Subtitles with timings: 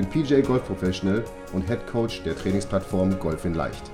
[0.00, 3.90] bin PJ Golf Professional und Head Coach der Trainingsplattform Golf in Leicht.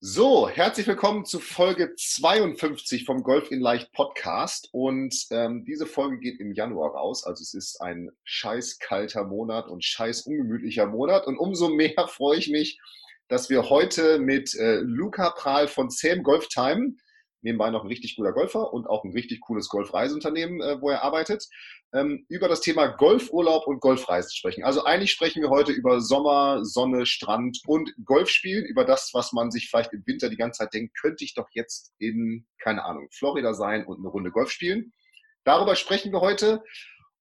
[0.00, 4.68] So, herzlich willkommen zu Folge 52 vom Golf in Leicht Podcast.
[4.72, 7.24] Und ähm, diese Folge geht im Januar raus.
[7.24, 11.28] Also es ist ein scheiß kalter Monat und scheiß ungemütlicher Monat.
[11.28, 12.80] Und umso mehr freue ich mich,
[13.28, 16.94] dass wir heute mit äh, Luca Prahl von Sam Golf Time
[17.42, 21.02] nebenbei noch ein richtig guter Golfer und auch ein richtig cooles Golfreiseunternehmen, äh, wo er
[21.02, 21.46] arbeitet,
[21.92, 24.64] ähm, über das Thema Golfurlaub und Golfreisen sprechen.
[24.64, 29.50] Also eigentlich sprechen wir heute über Sommer, Sonne, Strand und Golfspielen, über das, was man
[29.50, 33.08] sich vielleicht im Winter die ganze Zeit denkt, könnte ich doch jetzt in, keine Ahnung,
[33.10, 34.92] Florida sein und eine Runde Golf spielen.
[35.44, 36.62] Darüber sprechen wir heute.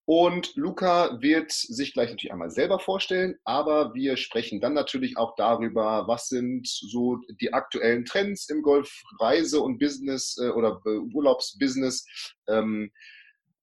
[0.10, 5.36] Und Luca wird sich gleich natürlich einmal selber vorstellen, aber wir sprechen dann natürlich auch
[5.36, 12.06] darüber, was sind so die aktuellen Trends im Golfreise- und Business äh, oder Urlaubsbusiness.
[12.48, 12.90] Ähm,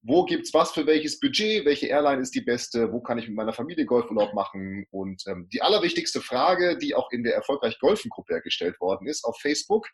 [0.07, 3.37] wo gibt's was für welches Budget, welche Airline ist die beste, wo kann ich mit
[3.37, 8.11] meiner Familie Golfurlaub machen und ähm, die allerwichtigste Frage, die auch in der erfolgreich Golfen
[8.11, 9.89] Gruppe gestellt worden ist auf Facebook,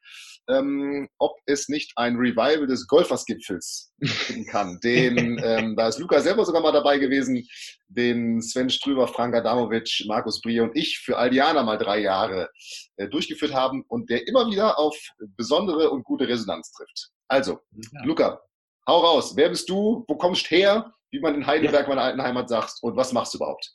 [0.49, 4.81] ähm, ob es nicht ein Revival des Golfersgipfels geben kann.
[4.85, 7.47] Den, ähm, da ist Luca selber sogar mal dabei gewesen,
[7.87, 12.51] den Sven Strüber, Frank Adamovic, Markus Brier und ich für Aldiana mal drei Jahre
[12.97, 14.97] äh, durchgeführt haben und der immer wieder auf
[15.37, 17.11] besondere und gute Resonanz trifft.
[17.29, 17.61] Also,
[17.93, 18.05] ja.
[18.05, 18.41] Luca,
[18.87, 19.37] Hau raus.
[19.37, 20.05] Wer bist du?
[20.09, 20.95] Wo kommst du her?
[21.11, 21.89] Wie man in Heidelberg, ja.
[21.89, 22.75] meiner alten Heimat, sagt.
[22.83, 23.75] Und was machst du überhaupt?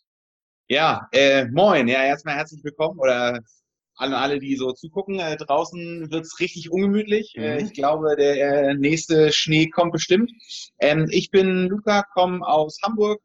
[0.68, 1.88] Ja, äh, moin.
[1.88, 3.40] Ja, erstmal herzlich willkommen oder
[3.98, 5.20] an alle, die so zugucken.
[5.20, 7.34] Äh, draußen wird's richtig ungemütlich.
[7.36, 7.46] Äh, mhm.
[7.46, 10.32] Äh, ich glaube, der äh, nächste Schnee kommt bestimmt.
[10.80, 13.22] Ähm, ich bin Luca, komme aus Hamburg.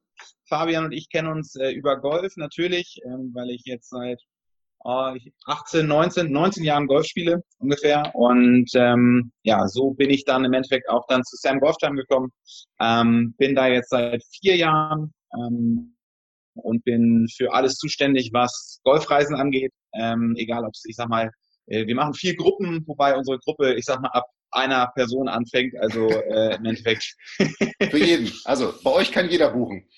[0.48, 4.20] Fabian und ich kennen uns äh, über Golf natürlich, ähm, weil ich jetzt seit
[4.84, 8.14] 18, 19, 19 Jahren Golf spiele ungefähr.
[8.14, 12.30] Und ähm, ja, so bin ich dann im Endeffekt auch dann zu Sam Golftime gekommen.
[12.80, 15.96] Ähm, bin da jetzt seit vier Jahren ähm,
[16.54, 19.72] und bin für alles zuständig, was Golfreisen angeht.
[19.94, 21.30] Ähm, egal, ob es, ich sag mal,
[21.66, 25.74] äh, wir machen vier Gruppen, wobei unsere Gruppe, ich sag mal, ab einer Person anfängt.
[25.78, 27.16] Also äh, im Endeffekt.
[27.90, 28.32] für jeden.
[28.44, 29.88] Also bei euch kann jeder buchen.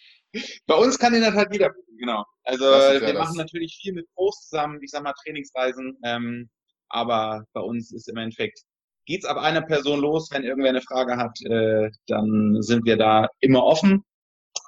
[0.67, 2.25] Bei uns kann in der Tat jeder buchen, genau.
[2.45, 3.15] Also wir das.
[3.15, 6.51] machen natürlich viel mit Pros zusammen, ich sag mal Trainingsreisen, ähm,
[6.89, 8.61] aber bei uns ist im Endeffekt,
[9.07, 13.29] geht's ab einer Person los, wenn irgendwer eine Frage hat, äh, dann sind wir da
[13.41, 14.05] immer offen.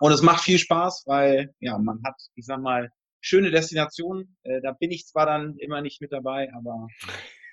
[0.00, 4.36] Und es macht viel Spaß, weil ja, man hat, ich sag mal, schöne Destinationen.
[4.42, 6.88] Äh, da bin ich zwar dann immer nicht mit dabei, aber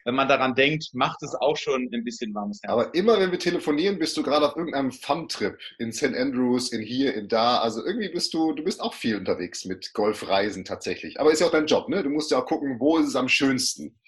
[0.05, 2.71] wenn man daran denkt, macht es auch schon ein bisschen warmes Herz.
[2.71, 6.15] Aber immer wenn wir telefonieren, bist du gerade auf irgendeinem Fun-Trip in St.
[6.15, 7.59] Andrews, in hier, in da.
[7.59, 11.19] Also irgendwie bist du, du bist auch viel unterwegs mit Golfreisen tatsächlich.
[11.19, 12.03] Aber ist ja auch dein Job, ne?
[12.03, 13.99] Du musst ja auch gucken, wo ist es am schönsten.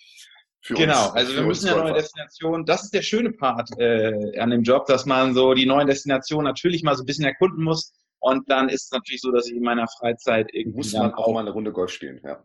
[0.68, 4.50] genau, uns, also wir müssen ja neue Destinationen, das ist der schöne Part äh, an
[4.50, 7.94] dem Job, dass man so die neuen Destinationen natürlich mal so ein bisschen erkunden muss.
[8.20, 10.78] Und dann ist es natürlich so, dass ich in meiner Freizeit irgendwie.
[10.78, 12.42] Muss man auch mal eine Runde Golf spielen, ja.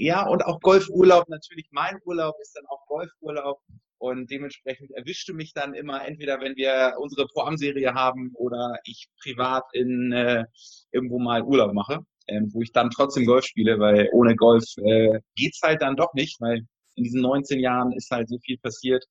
[0.00, 3.60] Ja, und auch Golfurlaub, natürlich mein Urlaub ist dann auch Golfurlaub.
[3.98, 9.64] Und dementsprechend erwischte mich dann immer, entweder wenn wir unsere Pro-Am-Serie haben oder ich privat
[9.72, 10.44] in äh,
[10.92, 11.98] irgendwo mal Urlaub mache,
[12.28, 16.14] ähm, wo ich dann trotzdem Golf spiele, weil ohne Golf äh, geht's halt dann doch
[16.14, 19.04] nicht, weil in diesen 19 Jahren ist halt so viel passiert.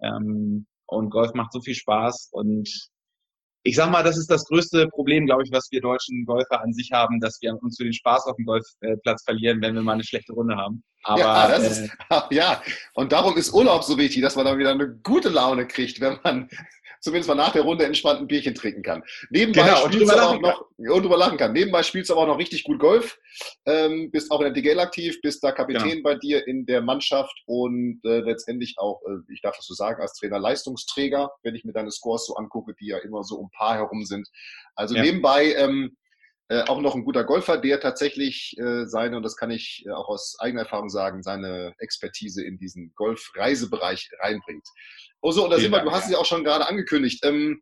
[0.00, 2.68] Ähm, und Golf macht so viel Spaß und
[3.62, 6.72] ich sag mal, das ist das größte Problem, glaube ich, was wir deutschen Golfer an
[6.72, 9.92] sich haben, dass wir uns für den Spaß auf dem Golfplatz verlieren, wenn wir mal
[9.92, 10.82] eine schlechte Runde haben.
[11.02, 11.92] Aber, ja, das äh, ist,
[12.30, 12.62] ja,
[12.94, 16.18] und darum ist Urlaub so wichtig, dass man dann wieder eine gute Laune kriegt, wenn
[16.22, 16.48] man
[17.00, 19.02] zumindest mal nach der Runde entspannt ein Bierchen trinken kann.
[19.30, 21.52] Nebenbei genau, spielst du auch noch und drüber lachen kann.
[21.52, 23.18] Nebenbei spielst du aber auch noch richtig gut Golf.
[23.66, 26.02] Ähm, bist auch in der DGL aktiv, bist da Kapitän genau.
[26.02, 30.00] bei dir in der Mannschaft und äh, letztendlich auch, äh, ich darf das so sagen,
[30.00, 33.50] als Trainer Leistungsträger, wenn ich mir deine Scores so angucke, die ja immer so um
[33.50, 34.28] Paar herum sind.
[34.74, 35.02] Also ja.
[35.02, 35.96] nebenbei ähm,
[36.48, 39.90] äh, auch noch ein guter Golfer, der tatsächlich äh, seine, und das kann ich äh,
[39.90, 44.66] auch aus eigener Erfahrung sagen, seine Expertise in diesen Golf-Reisebereich reinbringt.
[45.20, 47.24] Oh so, und da sind wir, du hast es ja auch schon gerade angekündigt.
[47.24, 47.60] Ähm,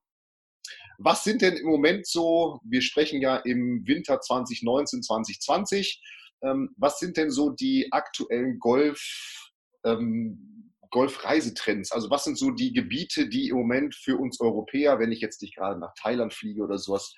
[0.99, 6.00] was sind denn im Moment so, wir sprechen ja im Winter 2019, 2020,
[6.43, 9.50] ähm, was sind denn so die aktuellen Golf,
[9.85, 10.56] ähm,
[10.91, 11.93] Golfreisetrends?
[11.93, 15.43] Also was sind so die Gebiete, die im Moment für uns Europäer, wenn ich jetzt
[15.43, 17.15] nicht gerade nach Thailand fliege oder sowas,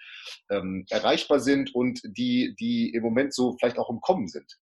[0.51, 4.59] ähm, erreichbar sind und die, die im Moment so vielleicht auch im Kommen sind?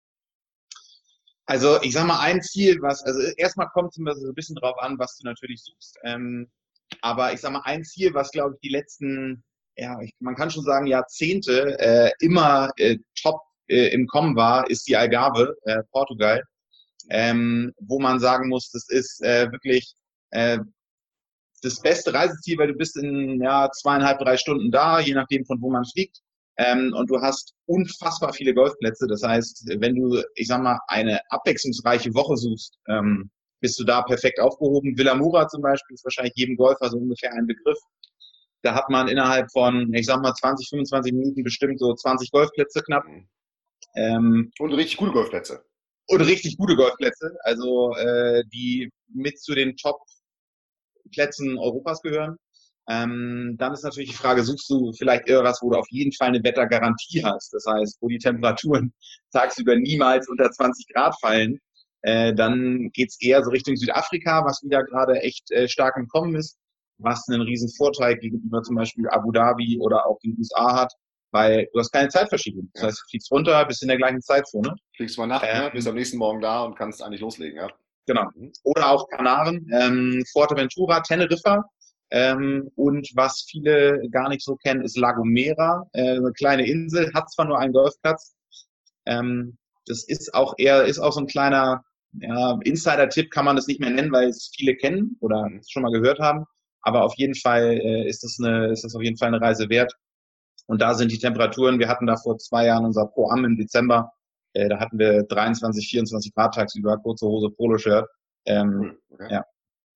[1.47, 4.56] Also ich sag mal, ein Ziel, was, also erstmal kommt es immer so ein bisschen
[4.56, 5.99] drauf an, was du natürlich suchst.
[6.05, 6.49] Ähm,
[7.02, 9.43] aber ich sag mal, ein Ziel, was glaube ich die letzten,
[9.76, 14.69] ja, ich, man kann schon sagen, Jahrzehnte äh, immer äh, top äh, im Kommen war,
[14.69, 16.43] ist die Algarve, äh, Portugal.
[17.10, 19.94] Ähm, wo man sagen muss, das ist äh, wirklich
[20.30, 20.58] äh,
[21.62, 25.60] das beste Reiseziel, weil du bist in ja, zweieinhalb, drei Stunden da, je nachdem von
[25.60, 26.20] wo man fliegt.
[26.56, 29.06] Ähm, und du hast unfassbar viele Golfplätze.
[29.06, 33.30] Das heißt, wenn du, ich sag mal, eine abwechslungsreiche Woche suchst, ähm,
[33.60, 34.96] bist du da perfekt aufgehoben.
[34.96, 37.78] Villamura zum Beispiel ist wahrscheinlich jedem Golfer so ungefähr ein Begriff.
[38.62, 42.82] Da hat man innerhalb von, ich sag mal, 20, 25 Minuten bestimmt so 20 Golfplätze
[42.82, 43.04] knapp.
[43.96, 45.64] Ähm, und richtig gute Golfplätze.
[46.10, 52.36] Und richtig gute Golfplätze, also äh, die mit zu den Top-Plätzen Europas gehören.
[52.88, 56.28] Ähm, dann ist natürlich die Frage, suchst du vielleicht irgendwas, wo du auf jeden Fall
[56.28, 57.54] eine Wettergarantie hast?
[57.54, 58.92] Das heißt, wo die Temperaturen
[59.32, 61.60] tagsüber niemals unter 20 Grad fallen.
[62.02, 66.34] Äh, dann geht's eher so Richtung Südafrika, was wieder gerade echt äh, stark im Kommen
[66.34, 66.58] ist,
[66.98, 70.92] was einen riesen Vorteil gegenüber zum Beispiel Abu Dhabi oder auch den USA hat,
[71.30, 72.70] weil du hast keine Zeitverschiebung.
[72.74, 74.74] Das heißt, du fliegst runter, bist in der gleichen Zeitzone.
[74.96, 75.70] Fliegst mal nach, ähm, ne?
[75.72, 77.68] bist am nächsten Morgen da und kannst eigentlich loslegen, ja.
[78.06, 78.26] Genau.
[78.34, 78.52] Mhm.
[78.64, 81.64] Oder auch Kanaren, ähm, Fuerteventura, Teneriffa,
[82.10, 87.12] ähm, und was viele gar nicht so kennen, ist La Gomera, äh, eine kleine Insel,
[87.14, 88.34] hat zwar nur einen Golfplatz.
[89.06, 89.56] Ähm,
[89.86, 91.84] das ist auch eher, ist auch so ein kleiner
[92.20, 95.58] ja, Insider-Tipp, kann man das nicht mehr nennen, weil es viele kennen oder mhm.
[95.58, 96.44] es schon mal gehört haben.
[96.82, 99.68] Aber auf jeden Fall äh, ist, das eine, ist das auf jeden Fall eine Reise
[99.68, 99.92] wert.
[100.70, 104.12] Und da sind die Temperaturen, wir hatten da vor zwei Jahren unser Pro-Am im Dezember,
[104.52, 108.08] äh, da hatten wir 23, 24 Grad tagsüber, kurze Hose, Poloshirt.
[108.44, 109.32] Ähm, okay.
[109.32, 109.44] ja,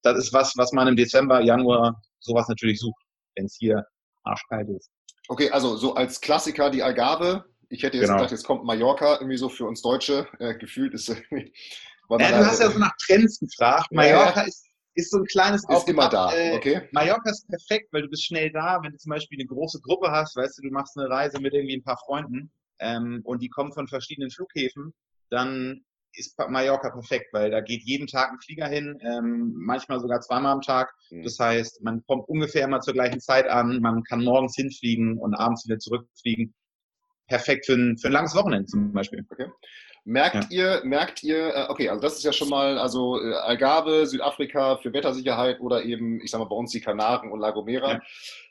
[0.03, 3.00] das ist was, was man im Dezember, Januar sowas natürlich sucht,
[3.37, 3.87] wenn es hier
[4.25, 4.91] arschkalt ist.
[5.29, 7.44] Okay, also so als Klassiker die Algarve.
[7.69, 8.17] Ich hätte jetzt genau.
[8.17, 10.27] gedacht, jetzt kommt Mallorca, irgendwie so für uns Deutsche.
[10.41, 11.53] Äh, gefühlt ist irgendwie.
[12.11, 13.93] Ja, du hast ja so nach Trends gefragt.
[13.93, 16.88] Mallorca ja, ist, ist so ein kleines Ist immer da, äh, okay.
[16.93, 18.81] Mallorca ist perfekt, weil du bist schnell da.
[18.82, 21.55] Wenn du zum Beispiel eine große Gruppe hast, weißt du, du machst eine Reise mit
[21.55, 24.94] irgendwie ein paar Freunden ähm, und die kommen von verschiedenen Flughäfen,
[25.31, 25.85] dann
[26.17, 30.52] ist Mallorca perfekt, weil da geht jeden Tag ein Flieger hin, ähm, manchmal sogar zweimal
[30.52, 30.94] am Tag.
[31.11, 31.25] Mhm.
[31.25, 35.35] Das heißt, man kommt ungefähr immer zur gleichen Zeit an, man kann morgens hinfliegen und
[35.35, 36.55] abends wieder zurückfliegen.
[37.26, 39.25] Perfekt für ein, für ein langes Wochenende zum Beispiel.
[39.31, 39.46] Okay.
[40.05, 40.77] Merkt ja.
[40.77, 44.77] ihr, merkt ihr, äh, okay, also das ist ja schon mal, also äh, Algarve, Südafrika
[44.77, 47.93] für Wettersicherheit oder eben, ich sag mal, bei uns die Kanaren und La Gomera.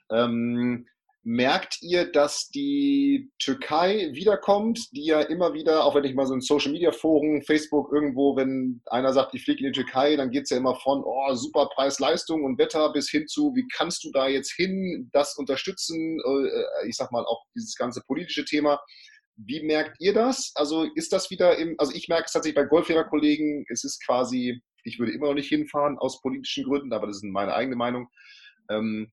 [0.09, 0.25] Ja.
[0.25, 0.87] Ähm,
[1.25, 6.33] Merkt ihr, dass die Türkei wiederkommt, die ja immer wieder, auch wenn ich mal so
[6.33, 10.31] in Social Media Foren, Facebook irgendwo, wenn einer sagt, ich fliege in die Türkei, dann
[10.31, 13.65] geht es ja immer von, oh, super Preis, Leistung und Wetter bis hin zu, wie
[13.73, 18.43] kannst du da jetzt hin, das unterstützen, äh, ich sag mal auch dieses ganze politische
[18.43, 18.81] Thema.
[19.35, 20.51] Wie merkt ihr das?
[20.55, 24.61] Also ist das wieder im, also ich merke es tatsächlich bei Golfjäger-Kollegen, es ist quasi,
[24.83, 28.09] ich würde immer noch nicht hinfahren aus politischen Gründen, aber das ist meine eigene Meinung.
[28.69, 29.11] Ähm,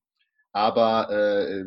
[0.53, 1.65] aber äh,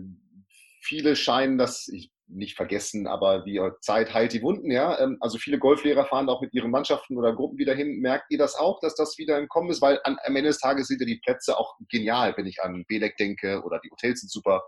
[0.82, 4.98] viele scheinen das ich, nicht vergessen, aber wie Zeit heilt die Wunden, ja.
[4.98, 8.00] Ähm, also viele Golflehrer fahren auch mit ihren Mannschaften oder Gruppen wieder hin.
[8.00, 9.82] Merkt ihr das auch, dass das wieder im Kommen ist?
[9.82, 13.16] Weil am Ende des Tages sind ja die Plätze auch genial, wenn ich an Belek
[13.16, 14.62] denke oder die Hotels sind super.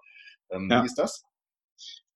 [0.51, 0.83] Ähm, ja.
[0.83, 1.23] Wie ist das?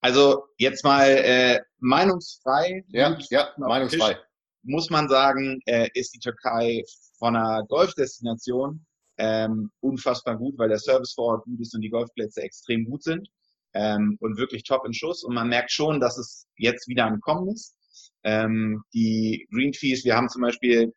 [0.01, 2.85] Also jetzt mal äh, meinungsfrei.
[2.89, 4.19] Ja, ja meinungsfrei.
[4.63, 6.83] muss man sagen, äh, ist die Türkei
[7.19, 8.87] von einer Golfdestination
[9.19, 13.03] ähm, unfassbar gut, weil der Service vor Ort gut ist und die Golfplätze extrem gut
[13.03, 13.29] sind
[13.75, 15.23] ähm, und wirklich top in Schuss.
[15.23, 17.77] Und man merkt schon, dass es jetzt wieder am Kommen ist.
[18.23, 20.95] Ähm, die Green Fees, wir haben zum Beispiel,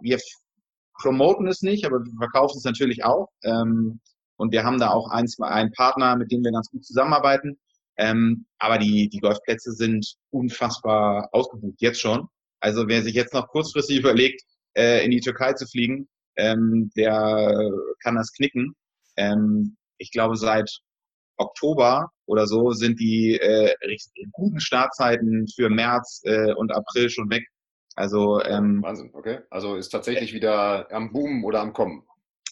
[0.00, 0.18] wir
[1.00, 3.28] promoten es nicht, aber wir verkaufen es natürlich auch.
[3.42, 4.00] Ähm,
[4.36, 7.58] und wir haben da auch ein, einen Partner, mit dem wir ganz gut zusammenarbeiten.
[7.98, 12.28] Ähm, aber die, die Golfplätze sind unfassbar ausgebucht, jetzt schon.
[12.60, 14.42] Also wer sich jetzt noch kurzfristig überlegt,
[14.76, 17.70] äh, in die Türkei zu fliegen, ähm, der
[18.02, 18.74] kann das knicken.
[19.16, 20.70] Ähm, ich glaube, seit
[21.38, 23.74] Oktober oder so sind die äh,
[24.32, 27.46] guten Startzeiten für März äh, und April schon weg.
[27.94, 29.40] Also ähm, Wahnsinn, okay.
[29.50, 32.06] Also ist tatsächlich wieder am Boom oder am Kommen.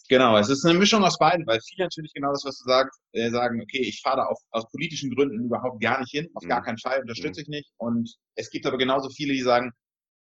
[0.07, 2.99] Genau, es ist eine Mischung aus beiden, weil viele natürlich genau das, was du sagst,
[3.13, 6.43] äh, sagen, okay, ich fahre da auf, aus politischen Gründen überhaupt gar nicht hin, auf
[6.43, 6.49] mhm.
[6.49, 7.43] gar keinen Fall, unterstütze mhm.
[7.43, 7.71] ich nicht.
[7.77, 9.71] Und es gibt aber genauso viele, die sagen,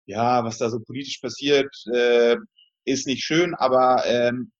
[0.06, 2.36] ja, was da so politisch passiert, äh,
[2.84, 4.52] ist nicht schön, aber ähm,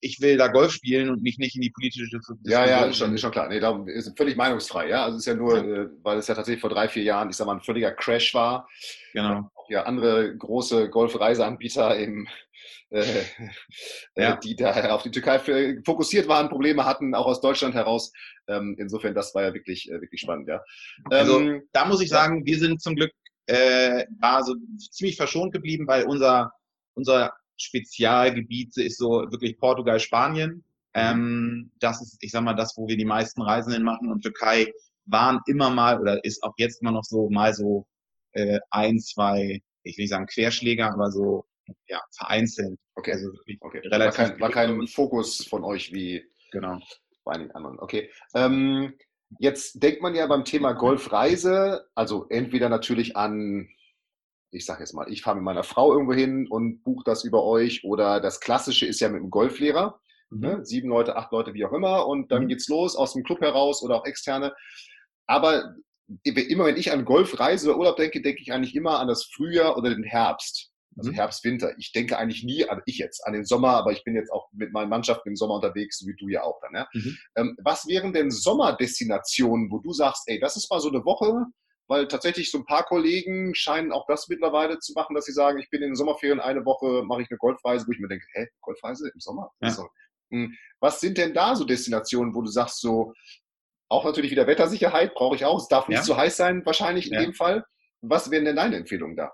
[0.00, 2.38] ich will da Golf spielen und mich nicht in die politische Diskussion.
[2.44, 3.48] Ja, ja, ist schon, ist schon klar.
[3.48, 4.88] Nee, da ist völlig meinungsfrei.
[4.88, 5.82] Ja, also es ist ja nur, ja.
[5.82, 8.34] Äh, weil es ja tatsächlich vor drei, vier Jahren, ich sag mal, ein völliger Crash
[8.34, 8.68] war.
[9.12, 9.50] Genau.
[9.54, 12.28] Auch ja andere große Golfreiseanbieter im
[12.90, 13.24] äh, äh,
[14.16, 14.36] ja.
[14.36, 15.38] die da auf die Türkei
[15.84, 18.12] fokussiert waren, Probleme hatten, auch aus Deutschland heraus.
[18.48, 20.60] Ähm, insofern, das war ja wirklich, äh, wirklich spannend, ja.
[21.10, 23.12] Also, ähm, da muss ich sagen, wir sind zum Glück
[23.50, 24.54] äh, war so
[24.90, 26.52] ziemlich verschont geblieben, weil unser,
[26.94, 30.64] unser Spezialgebiet ist so wirklich Portugal, Spanien.
[30.94, 34.10] Ähm, das ist, ich sag mal, das, wo wir die meisten Reisen hin machen.
[34.10, 34.72] Und Türkei
[35.06, 37.86] waren immer mal oder ist auch jetzt immer noch so mal so
[38.32, 41.44] äh, ein, zwei, ich will nicht sagen Querschläger, aber so
[41.86, 42.78] ja, vereinzelt.
[42.94, 43.12] Okay.
[43.12, 43.80] Also okay.
[43.86, 46.78] Relativ war kein, war kein Fokus von euch wie genau.
[47.24, 47.78] bei einigen anderen.
[47.78, 48.10] Okay.
[48.34, 48.94] Ähm,
[49.38, 53.68] jetzt denkt man ja beim Thema Golfreise, also entweder natürlich an
[54.52, 57.44] ich sage jetzt mal, ich fahre mit meiner Frau irgendwo hin und buche das über
[57.44, 60.00] euch oder das Klassische ist ja mit einem Golflehrer.
[60.30, 60.40] Mhm.
[60.40, 60.64] Ne?
[60.64, 62.06] Sieben Leute, acht Leute, wie auch immer.
[62.06, 62.48] Und dann mhm.
[62.48, 64.54] geht's los aus dem Club heraus oder auch externe.
[65.26, 65.74] Aber
[66.24, 69.76] immer wenn ich an Golfreise oder Urlaub denke, denke ich eigentlich immer an das Frühjahr
[69.76, 70.72] oder den Herbst.
[70.96, 71.14] Also mhm.
[71.14, 71.72] Herbst, Winter.
[71.78, 74.48] Ich denke eigentlich nie, also ich jetzt, an den Sommer, aber ich bin jetzt auch
[74.52, 76.74] mit meinen Mannschaften im Sommer unterwegs, so wie du ja auch dann.
[76.74, 76.88] Ja?
[76.92, 77.18] Mhm.
[77.36, 81.46] Ähm, was wären denn Sommerdestinationen, wo du sagst, ey, das ist mal so eine Woche,
[81.88, 85.58] weil tatsächlich so ein paar Kollegen scheinen auch das mittlerweile zu machen, dass sie sagen,
[85.58, 88.26] ich bin in den Sommerferien eine Woche, mache ich eine Golfreise, wo ich mir denke,
[88.32, 89.50] hä, Golfreise im Sommer?
[89.60, 89.76] Ja.
[90.30, 90.54] Hm.
[90.78, 93.12] Was sind denn da so Destinationen, wo du sagst, so,
[93.88, 96.04] auch natürlich wieder Wettersicherheit brauche ich auch, es darf nicht ja.
[96.04, 97.22] zu heiß sein, wahrscheinlich in ja.
[97.22, 97.64] dem Fall.
[98.02, 99.32] Was wären denn deine Empfehlungen da?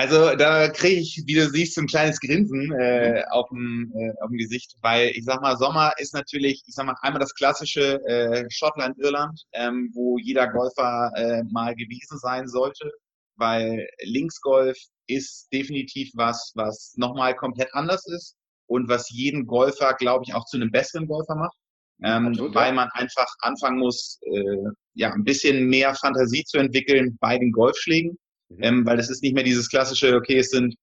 [0.00, 4.12] Also da kriege ich, wie du siehst, so ein kleines Grinsen äh, auf, dem, äh,
[4.22, 7.34] auf dem Gesicht, weil ich sag mal, Sommer ist natürlich, ich sag mal, einmal das
[7.34, 12.90] klassische äh, Schottland, Irland, ähm, wo jeder Golfer äh, mal gewesen sein sollte,
[13.36, 18.36] weil Linksgolf ist definitiv was, was nochmal komplett anders ist
[18.68, 21.58] und was jeden Golfer, glaube ich, auch zu einem besseren Golfer macht.
[22.02, 27.18] Ähm, Absolut, weil man einfach anfangen muss, äh, ja, ein bisschen mehr Fantasie zu entwickeln
[27.20, 28.16] bei den Golfschlägen
[28.50, 28.62] Mhm.
[28.62, 30.74] Ähm, weil es ist nicht mehr dieses klassische, okay, es sind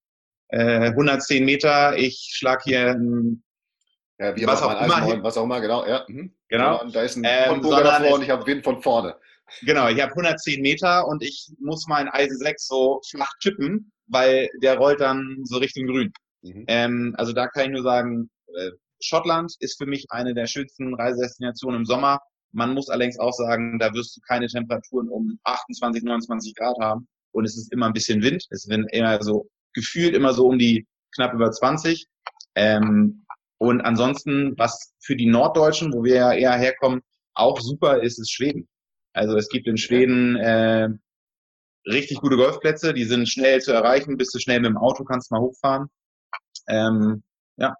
[0.48, 3.42] äh, 110 Meter, ich schlag hier ein,
[4.18, 5.22] ja, wie was, auch immer, hin.
[5.22, 6.04] was auch immer, genau, ja.
[6.08, 6.34] Mhm.
[6.48, 6.82] Genau.
[6.82, 9.14] Und da ist ein ähm, davor und ich habe Wind von vorne.
[9.62, 14.48] Genau, ich habe 110 Meter und ich muss mein Eisen 6 so flach chippen, weil
[14.62, 16.12] der rollt dann so Richtung Grün.
[16.42, 16.64] Mhm.
[16.68, 18.70] Ähm, also da kann ich nur sagen, äh,
[19.00, 22.20] Schottland ist für mich eine der schönsten Reisedestinationen im Sommer.
[22.52, 27.06] Man muss allerdings auch sagen, da wirst du keine Temperaturen um 28, 29 Grad haben
[27.32, 28.44] und es ist immer ein bisschen Wind.
[28.50, 32.06] Es sind immer so gefühlt immer so um die knapp über 20.
[32.54, 33.24] Ähm,
[33.58, 37.00] und ansonsten, was für die Norddeutschen, wo wir ja eher herkommen,
[37.34, 38.68] auch super ist, ist Schweden.
[39.12, 40.88] Also es gibt in Schweden äh,
[41.86, 45.30] richtig gute Golfplätze, die sind schnell zu erreichen, bist du schnell mit dem Auto, kannst
[45.30, 45.88] mal hochfahren.
[46.68, 47.22] Ähm,
[47.56, 47.74] ja,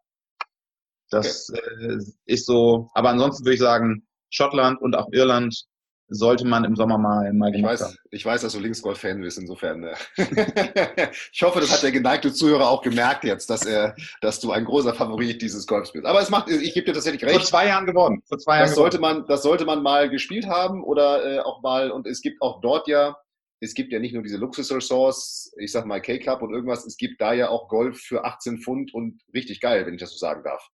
[1.11, 1.61] das okay.
[1.81, 2.91] äh, ist so.
[2.95, 5.65] Aber ansonsten würde ich sagen, Schottland und auch Irland
[6.09, 7.97] sollte man im Sommer mal, mal ich weiß, haben.
[8.11, 9.85] Ich weiß, dass du Linksgolf-Fan bist, insofern.
[9.85, 9.95] Äh,
[11.33, 14.65] ich hoffe, das hat der geneigte Zuhörer auch gemerkt jetzt, dass er, dass du ein
[14.65, 16.07] großer Favorit dieses Golfs bist.
[16.07, 17.35] Aber es macht, ich gebe dir tatsächlich recht.
[17.35, 18.23] Vor zwei Jahren geworden.
[18.27, 21.63] Vor zwei Jahren das sollte man, das sollte man mal gespielt haben oder äh, auch
[21.63, 23.17] mal, und es gibt auch dort ja,
[23.61, 27.21] es gibt ja nicht nur diese Luxus-Ressorts, ich sag mal K-Club und irgendwas, es gibt
[27.21, 30.43] da ja auch Golf für 18 Pfund und richtig geil, wenn ich das so sagen
[30.45, 30.69] darf.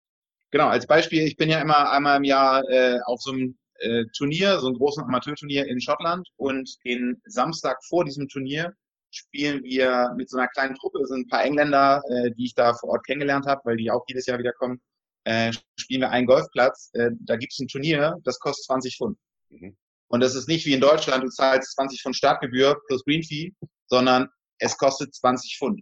[0.51, 4.05] Genau, als Beispiel, ich bin ja immer einmal im Jahr äh, auf so einem äh,
[4.17, 6.27] Turnier, so ein großes Amateurturnier in Schottland.
[6.37, 8.73] Und den Samstag vor diesem Turnier
[9.11, 12.55] spielen wir mit so einer kleinen Truppe, das sind ein paar Engländer, äh, die ich
[12.55, 14.81] da vor Ort kennengelernt habe, weil die auch jedes Jahr wieder kommen,
[15.23, 16.89] äh, spielen wir einen Golfplatz.
[16.93, 19.17] Äh, da gibt es ein Turnier, das kostet 20 Pfund.
[19.49, 19.77] Mhm.
[20.07, 23.53] Und das ist nicht wie in Deutschland, du zahlst 20 Pfund Startgebühr plus Green Fee,
[23.87, 24.29] sondern
[24.59, 25.81] es kostet 20 Pfund.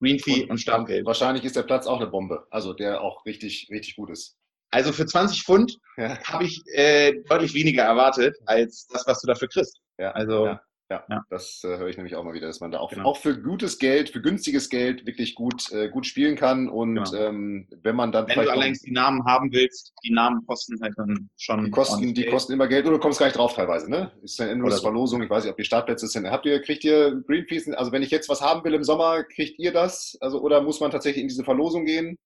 [0.00, 1.04] Green Fee und, und Startgeld.
[1.04, 4.38] Wahrscheinlich ist der Platz auch eine Bombe, also der auch richtig, richtig gut ist.
[4.70, 6.18] Also für 20 Pfund ja.
[6.24, 9.80] habe ich äh, deutlich weniger erwartet als das, was du dafür kriegst.
[9.98, 10.60] Ja, also ja,
[10.90, 11.04] ja.
[11.08, 11.24] ja.
[11.28, 13.04] das äh, höre ich nämlich auch mal wieder, dass man da auch, genau.
[13.04, 16.68] auch für gutes Geld, für günstiges Geld wirklich gut, äh, gut spielen kann.
[16.68, 17.14] Und genau.
[17.14, 20.94] ähm, wenn man dann wenn du allerdings die Namen haben willst, die Namen kosten halt
[20.96, 21.64] dann schon.
[21.64, 24.12] Die kosten, die kosten immer Geld oder du kommst gar nicht drauf teilweise, ne?
[24.22, 24.82] Ist ja endlos so.
[24.82, 26.30] Verlosung, ich weiß nicht, ob die Startplätze sind.
[26.30, 29.58] Habt ihr, kriegt ihr Greenpeace, also wenn ich jetzt was haben will im Sommer, kriegt
[29.58, 30.16] ihr das?
[30.20, 32.18] Also oder muss man tatsächlich in diese Verlosung gehen?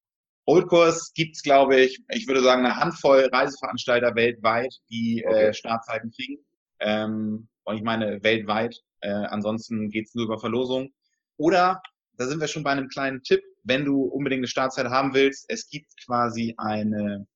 [0.47, 5.47] Oldkurs gibt es, glaube ich, ich würde sagen, eine Handvoll Reiseveranstalter weltweit, die äh, okay.
[5.47, 6.39] äh, Startzeiten kriegen.
[6.81, 8.83] Ähm, und ich meine weltweit.
[9.01, 10.93] Äh, ansonsten geht es nur über Verlosung.
[11.37, 11.83] Oder,
[12.17, 15.47] da sind wir schon bei einem kleinen Tipp, wenn du unbedingt eine Startzeit haben willst,
[15.49, 17.27] es gibt quasi eine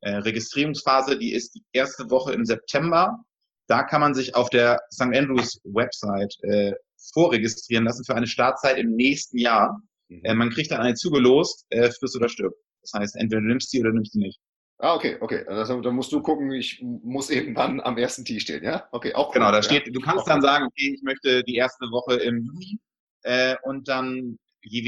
[0.00, 3.18] äh, Registrierungsphase, die ist die erste Woche im September.
[3.66, 5.14] Da kann man sich auf der St.
[5.14, 6.72] Andrews Website äh,
[7.12, 9.80] vorregistrieren lassen für eine Startzeit im nächsten Jahr.
[10.08, 10.24] Mhm.
[10.24, 12.54] Äh, man kriegt dann eine zugelost, äh, friss oder stirb.
[12.82, 14.40] Das heißt, entweder du nimmst sie oder nimmst sie nicht.
[14.78, 15.44] Ah, okay, okay.
[15.48, 18.88] Also, da musst du gucken, ich muss eben dann am ersten Tee stehen, ja?
[18.92, 19.34] Okay, auch cool.
[19.34, 22.44] Genau, da steht, du kannst auch dann sagen, okay, ich möchte die erste Woche im
[22.44, 22.78] Juni
[23.22, 24.38] äh, und dann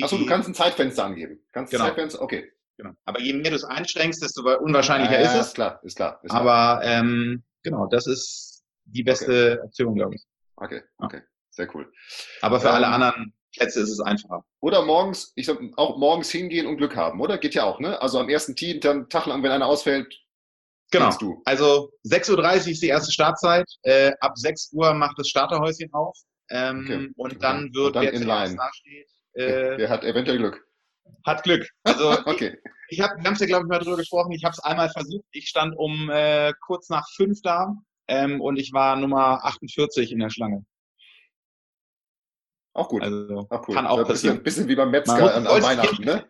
[0.03, 1.41] Achso, du kannst ein Zeitfenster angeben.
[1.53, 1.85] Kannst genau.
[1.85, 2.53] Zeitfenster, okay.
[2.77, 2.93] Genau.
[3.05, 5.47] Aber je mehr du es einschränkst, desto unwahrscheinlicher ja, ist es.
[5.49, 6.21] Ist klar, ist klar.
[6.23, 6.41] Ist klar.
[6.41, 9.67] Aber ähm, genau, das ist die beste okay.
[9.67, 10.25] Option, glaube ich.
[10.57, 11.23] Okay, okay.
[11.50, 11.91] Sehr cool.
[12.43, 14.45] Aber für ähm, alle anderen Plätze ist es einfacher.
[14.61, 17.38] Oder morgens, ich sag auch morgens hingehen und Glück haben, oder?
[17.38, 18.00] Geht ja auch, ne?
[18.00, 20.21] Also am ersten Team, dann Tag lang, wenn einer ausfällt,
[20.90, 21.11] Genau.
[21.19, 21.40] Du.
[21.45, 23.66] Also 6.30 Uhr ist die erste Startzeit.
[23.83, 26.16] Äh, ab 6 Uhr macht das Starterhäuschen auf.
[26.50, 27.09] Ähm, okay.
[27.16, 30.66] Und dann wird, und dann wer zuerst dasteht, äh, der hat eventuell Glück.
[31.25, 31.69] Hat Glück.
[31.85, 32.59] Also okay.
[32.88, 34.33] ich, ich habe, wir haben es ja, glaube ich, mal drüber gesprochen.
[34.33, 35.25] Ich habe es einmal versucht.
[35.30, 37.73] Ich stand um äh, kurz nach fünf da
[38.09, 40.64] ähm, und ich war Nummer 48 in der Schlange.
[42.73, 43.03] Auch gut.
[43.03, 43.75] Also, auch cool.
[43.75, 44.43] Kann auch ein bisschen, passieren.
[44.45, 46.25] bisschen wie beim Metzger an, an Weihnachten, ne?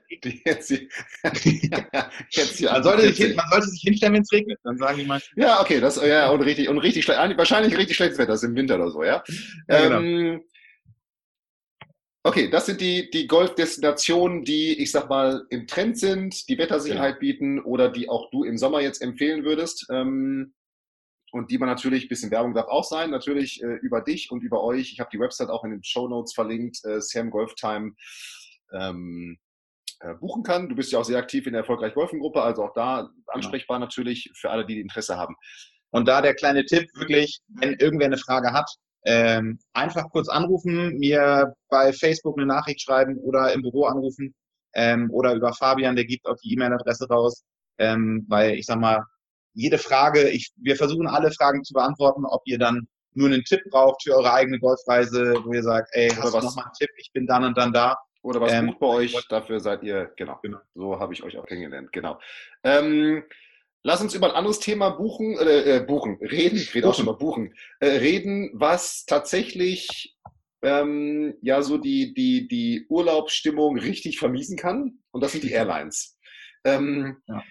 [0.44, 0.70] Jetzt,
[2.30, 4.59] jetzt hier man, sollte sich hin, man sollte sich hinstellen, wenn es regnet.
[4.64, 5.38] Dann sagen die meisten.
[5.38, 7.20] Ja, okay, das ja und richtig und richtig schlecht.
[7.37, 9.23] Wahrscheinlich richtig schlechtes Wetter, das ist im Winter oder so, ja.
[9.68, 10.00] ja genau.
[10.00, 10.42] ähm,
[12.23, 17.20] okay, das sind die die Golfdestinationen, die ich sag mal im Trend sind, die Wettersicherheit
[17.20, 17.32] genau.
[17.32, 19.87] bieten oder die auch du im Sommer jetzt empfehlen würdest.
[19.90, 20.54] Ähm,
[21.32, 24.62] und die man natürlich, bisschen Werbung darf auch sein, natürlich äh, über dich und über
[24.62, 24.92] euch.
[24.92, 27.92] Ich habe die Website auch in den Show Notes verlinkt, äh, Sam Golf Time
[28.72, 29.38] ähm,
[30.00, 30.68] äh, buchen kann.
[30.68, 33.76] Du bist ja auch sehr aktiv in der Erfolgreich Golfen Gruppe, also auch da ansprechbar
[33.76, 33.80] ja.
[33.80, 35.37] natürlich für alle, die Interesse haben.
[35.90, 38.70] Und da der kleine Tipp wirklich, wenn irgendwer eine Frage hat,
[39.04, 44.34] ähm, einfach kurz anrufen, mir bei Facebook eine Nachricht schreiben oder im Büro anrufen
[44.75, 47.44] ähm, oder über Fabian, der gibt auch die E-Mail-Adresse raus,
[47.78, 49.02] ähm, weil ich sag mal,
[49.54, 53.61] jede Frage, ich, wir versuchen alle Fragen zu beantworten, ob ihr dann nur einen Tipp
[53.71, 56.90] braucht für eure eigene Golfreise, wo ihr sagt, ey, hast du noch mal einen Tipp,
[56.97, 57.97] ich bin dann und dann da.
[58.23, 60.59] Oder was ähm, gut bei euch, dafür seid ihr, genau, genau.
[60.75, 62.21] so habe ich euch auch kennengelernt, genau.
[62.62, 63.25] Ähm,
[63.83, 67.07] lass uns über ein anderes Thema buchen, äh, äh, buchen, reden, ich rede auch schon
[67.07, 70.16] mal buchen, äh, reden, was tatsächlich
[70.62, 74.99] ähm, ja so die, die, die Urlaubsstimmung richtig vermiesen kann.
[75.11, 76.19] Und das sind die Airlines.
[76.64, 77.42] Ähm, ja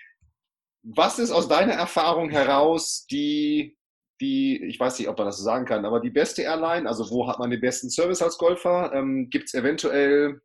[0.96, 3.78] was ist aus deiner Erfahrung heraus die,
[4.22, 6.88] die, ich weiß nicht, ob man das so sagen kann, aber die beste Airline?
[6.88, 8.92] Also wo hat man den besten Service als Golfer?
[8.94, 10.42] Ähm, gibt es eventuell,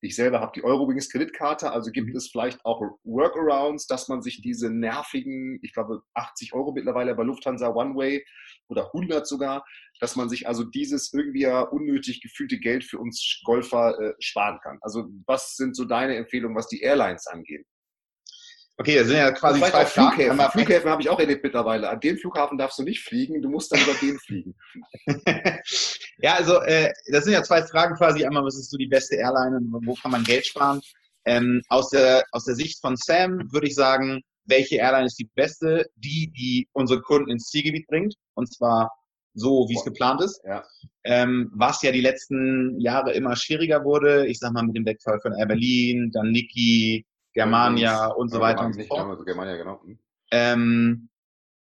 [0.00, 2.16] ich selber habe die Eurowings Kreditkarte, also gibt mhm.
[2.16, 7.22] es vielleicht auch Workarounds, dass man sich diese nervigen, ich glaube 80 Euro mittlerweile bei
[7.22, 8.26] Lufthansa One Way
[8.68, 9.64] oder 100 sogar,
[10.00, 14.58] dass man sich also dieses irgendwie ja unnötig gefühlte Geld für uns Golfer äh, sparen
[14.62, 14.78] kann.
[14.80, 17.64] Also was sind so deine Empfehlungen, was die Airlines angeht?
[18.78, 20.36] Okay, das sind ja quasi zwei Flughäfen.
[20.36, 20.52] Fragen.
[20.52, 21.88] Flughäfen habe ich auch erlebt mittlerweile.
[21.88, 24.54] An dem Flughafen darfst du nicht fliegen, du musst dann über den fliegen.
[26.18, 28.24] ja, also äh, das sind ja zwei Fragen quasi.
[28.24, 30.82] Einmal, was ist so die beste Airline und wo kann man Geld sparen?
[31.24, 35.30] Ähm, aus, der, aus der Sicht von Sam würde ich sagen, welche Airline ist die
[35.34, 35.86] beste?
[35.96, 38.14] Die, die unsere Kunden ins Zielgebiet bringt.
[38.34, 38.92] Und zwar
[39.32, 40.40] so, wie es geplant ist.
[40.44, 40.64] Ja.
[41.04, 44.26] Ähm, was ja die letzten Jahre immer schwieriger wurde.
[44.26, 47.04] Ich sag mal mit dem Wegfall von Air Berlin, dann Niki,
[47.36, 49.10] Germania und so weiter und so fort.
[49.10, 49.82] Also Germania, genau.
[49.82, 49.98] Hm.
[50.32, 51.08] Ähm,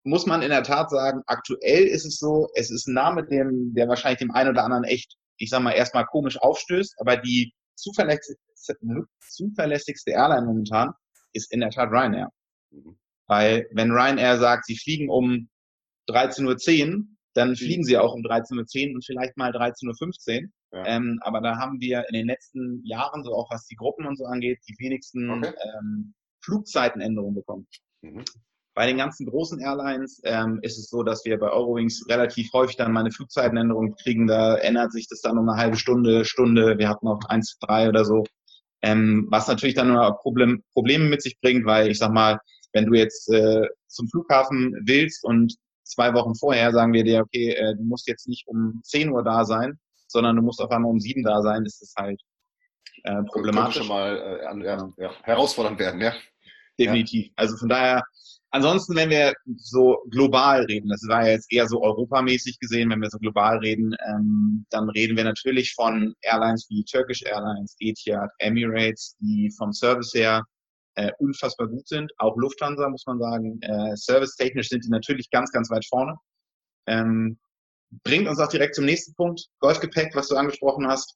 [0.04, 3.74] muss man in der Tat sagen, aktuell ist es so, es ist ein Name, dem,
[3.74, 7.54] der wahrscheinlich dem einen oder anderen echt, ich sag mal, erstmal komisch aufstößt, aber die
[7.76, 8.38] zuverlässigste,
[9.20, 10.94] zuverlässigste Airline momentan
[11.34, 12.30] ist in der Tat Ryanair.
[12.72, 12.98] Mhm.
[13.28, 15.50] Weil wenn Ryanair sagt, sie fliegen um
[16.10, 17.56] 13.10 Uhr, dann mhm.
[17.56, 20.50] fliegen sie auch um 13.10 Uhr und vielleicht mal 13.15 Uhr.
[20.76, 20.86] Ja.
[20.86, 24.18] Ähm, aber da haben wir in den letzten Jahren, so auch was die Gruppen und
[24.18, 25.54] so angeht, die wenigsten okay.
[25.80, 27.66] ähm, Flugzeitenänderungen bekommen.
[28.02, 28.26] Mhm.
[28.74, 32.76] Bei den ganzen großen Airlines ähm, ist es so, dass wir bei Eurowings relativ häufig
[32.76, 34.28] dann mal eine Flugzeitenänderung kriegen.
[34.28, 36.78] Da ändert sich das dann um eine halbe Stunde, Stunde.
[36.78, 38.26] Wir hatten auch eins, drei oder so.
[38.82, 42.38] Ähm, was natürlich dann nur Problem, Probleme mit sich bringt, weil ich sag mal,
[42.74, 47.52] wenn du jetzt äh, zum Flughafen willst und zwei Wochen vorher sagen wir dir, okay,
[47.52, 50.92] äh, du musst jetzt nicht um 10 Uhr da sein, sondern du musst auf einmal
[50.92, 52.22] um 7 da sein, ist das halt
[53.04, 53.78] äh, problematisch.
[53.78, 56.14] schon mal äh, an, ja, ja, herausfordernd werden, ja.
[56.80, 57.28] Definitiv.
[57.28, 57.32] Ja.
[57.36, 58.04] Also von daher,
[58.52, 63.02] ansonsten, wenn wir so global reden, das war ja jetzt eher so europamäßig gesehen, wenn
[63.02, 68.30] wir so global reden, ähm, dann reden wir natürlich von Airlines wie Turkish Airlines, Etihad,
[68.40, 70.44] Emirates, die vom Service her
[70.96, 72.12] äh, unfassbar gut sind.
[72.18, 73.60] Auch Lufthansa, muss man sagen.
[73.62, 76.16] Äh, Service-technisch sind die natürlich ganz, ganz weit vorne.
[76.88, 77.38] Ähm,
[78.04, 79.48] bringt uns auch direkt zum nächsten Punkt.
[79.60, 81.16] Golfgepäck, was du angesprochen hast.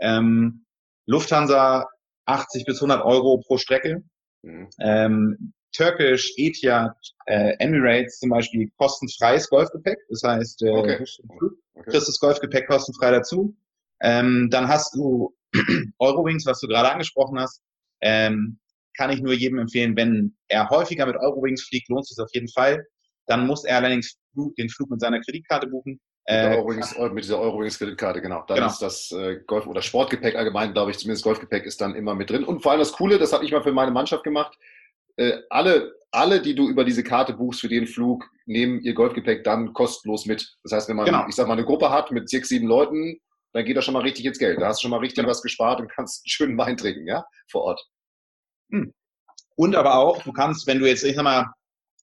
[0.00, 0.64] Ähm,
[1.06, 1.88] Lufthansa
[2.26, 4.02] 80 bis 100 Euro pro Strecke.
[4.42, 4.68] Mhm.
[4.80, 9.98] Ähm, Turkish, Etihad, äh, Emirates zum Beispiel kostenfreies Golfgepäck.
[10.08, 11.04] Das heißt, äh, okay.
[11.28, 11.90] okay.
[11.90, 13.56] kriegst das Golfgepäck kostenfrei dazu.
[14.00, 15.34] Ähm, dann hast du
[15.98, 17.62] Eurowings, was du gerade angesprochen hast.
[18.00, 18.58] Ähm,
[18.96, 22.30] kann ich nur jedem empfehlen, wenn er häufiger mit Eurowings fliegt, lohnt es sich auf
[22.32, 22.86] jeden Fall.
[23.26, 24.16] Dann muss er allerdings
[24.58, 26.00] den Flug mit seiner Kreditkarte buchen.
[26.28, 28.44] Mit, äh, mit dieser Eurowings-Kreditkarte, genau.
[28.48, 28.66] Dann genau.
[28.68, 32.30] ist das äh, Golf- oder Sportgepäck allgemein, glaube ich, zumindest Golfgepäck ist dann immer mit
[32.30, 32.44] drin.
[32.44, 34.58] Und vor allem das Coole, das habe ich mal für meine Mannschaft gemacht,
[35.16, 39.44] äh, alle, alle, die du über diese Karte buchst für den Flug, nehmen ihr Golfgepäck
[39.44, 40.56] dann kostenlos mit.
[40.64, 41.26] Das heißt, wenn man, genau.
[41.28, 43.20] ich sag mal, eine Gruppe hat mit sechs, sieben Leuten,
[43.52, 44.60] dann geht das schon mal richtig ins Geld.
[44.60, 45.28] Da hast du schon mal richtig genau.
[45.28, 47.80] was gespart und kannst einen schönen Wein trinken, ja, vor Ort.
[48.72, 48.92] Hm.
[49.54, 51.46] Und aber auch, du kannst, wenn du jetzt, ich sag mal,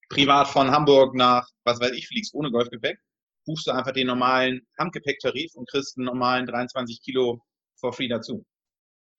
[0.09, 2.97] privat von Hamburg nach, was weiß ich, fliegst ohne Golfgepäck,
[3.45, 7.41] buchst du einfach den normalen Handgepäcktarif und kriegst einen normalen 23 Kilo
[7.79, 8.45] for free dazu.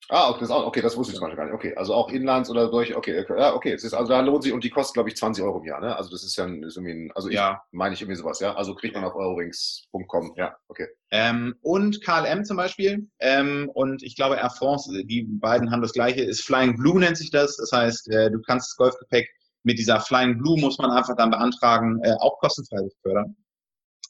[0.09, 1.55] Ah, okay, das, auch, okay, das wusste ich zum Beispiel gar nicht.
[1.55, 4.53] Okay, also auch Inlands oder durch, okay, ja, okay, es ist, also da lohnt sich
[4.53, 5.95] und die kostet, glaube ich, 20 Euro im Jahr, ne?
[5.95, 7.63] Also das ist ja ist irgendwie ein, also ich ja.
[7.71, 8.53] meine ich irgendwie sowas, ja?
[8.53, 10.87] Also kriegt man auf eurowings.com, ja, okay.
[11.09, 15.93] Ähm, und KLM zum Beispiel ähm, und ich glaube Air France, die beiden haben das
[15.93, 19.27] gleiche, ist Flying Blue nennt sich das, das heißt, äh, du kannst das Golfgepäck
[19.63, 23.35] mit dieser Flying Blue muss man einfach dann beantragen, äh, auch kostenfrei fördern.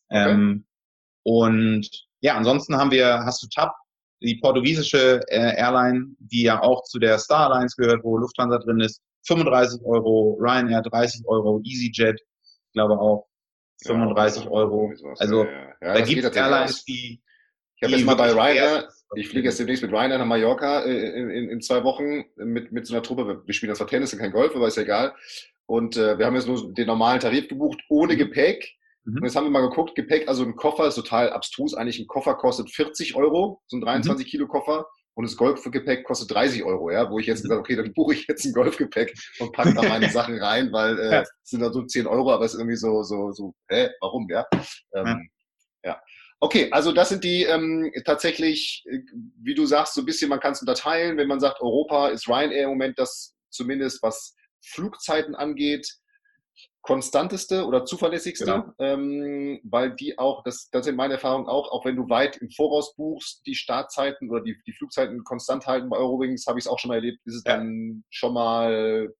[0.10, 0.32] Okay.
[0.32, 0.66] Ähm,
[1.24, 1.90] und
[2.22, 3.74] ja, ansonsten haben wir, hast du TAP,
[4.22, 8.80] die portugiesische äh, Airline, die ja auch zu der Star Alliance gehört, wo Lufthansa drin
[8.80, 13.28] ist, 35 Euro, Ryanair 30 Euro, EasyJet, ich glaube auch
[13.84, 14.94] 35 ja, Euro.
[15.18, 15.94] Also ja, ja.
[15.94, 17.22] da gibt es Airlines, die.
[17.78, 21.20] Ich habe jetzt mal bei Ryanair, ich fliege jetzt demnächst mit Ryanair nach Mallorca äh,
[21.20, 23.44] in, in, in, zwei Wochen mit, mit so einer Truppe.
[23.46, 25.14] Wir spielen zwar Tennis und kein Golf, aber ist ja egal.
[25.66, 28.18] Und äh, wir haben jetzt nur den normalen Tarif gebucht, ohne mhm.
[28.18, 28.76] Gepäck.
[29.06, 29.18] Mhm.
[29.18, 31.74] Und jetzt haben wir mal geguckt, Gepäck, also ein Koffer ist total abstrus.
[31.74, 34.30] Eigentlich ein Koffer kostet 40 Euro, so ein 23 mhm.
[34.30, 34.86] Kilo Koffer.
[35.18, 37.50] Und das Golfgepäck kostet 30 Euro, ja, wo ich jetzt mhm.
[37.50, 41.00] gesagt okay, dann buche ich jetzt ein Golfgepäck und packe da meine Sachen rein, weil
[41.00, 43.90] äh, es sind dann so 10 Euro, aber es ist irgendwie so, so, so, hä,
[44.02, 44.46] warum, ja?
[44.94, 45.30] Ähm,
[45.84, 45.92] ja.
[45.92, 46.02] ja.
[46.42, 49.00] Okay, also das sind die ähm, tatsächlich, äh,
[49.42, 51.16] wie du sagst, so ein bisschen, man kann es unterteilen.
[51.16, 55.90] Wenn man sagt, Europa ist Ryanair im Moment das zumindest, was Flugzeiten angeht,
[56.86, 58.72] konstanteste oder zuverlässigste, genau.
[58.78, 62.52] ähm, weil die auch, das, das sind meine Erfahrungen auch, auch wenn du weit im
[62.52, 66.72] Voraus buchst, die Startzeiten oder die, die Flugzeiten konstant halten bei Eurowings, habe ich es
[66.72, 67.56] auch schon mal erlebt, ist es ja.
[67.58, 69.12] dann schon mal,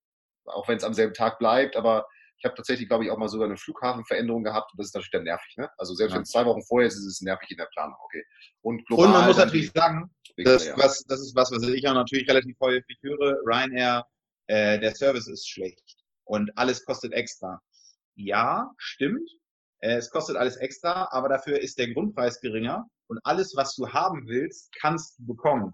[0.46, 2.06] auch wenn es am selben Tag bleibt, aber
[2.38, 5.12] ich habe tatsächlich, glaube ich, auch mal sogar eine Flughafenveränderung gehabt und das ist natürlich
[5.12, 5.58] dann nervig.
[5.58, 5.68] Ne?
[5.80, 6.18] Also selbst ja.
[6.18, 7.96] wenn es zwei Wochen vorher ist, ist es nervig in der Planung.
[8.04, 8.24] Okay.
[8.62, 11.94] Und, global, und man muss natürlich sagen, das, was, das ist was, was ich auch
[11.96, 14.06] natürlich relativ häufig höre, Ryanair,
[14.48, 17.62] äh, der Service ist schlecht und alles kostet extra.
[18.16, 19.30] Ja, stimmt.
[19.80, 23.88] Äh, es kostet alles extra, aber dafür ist der Grundpreis geringer und alles, was du
[23.90, 25.74] haben willst, kannst du bekommen.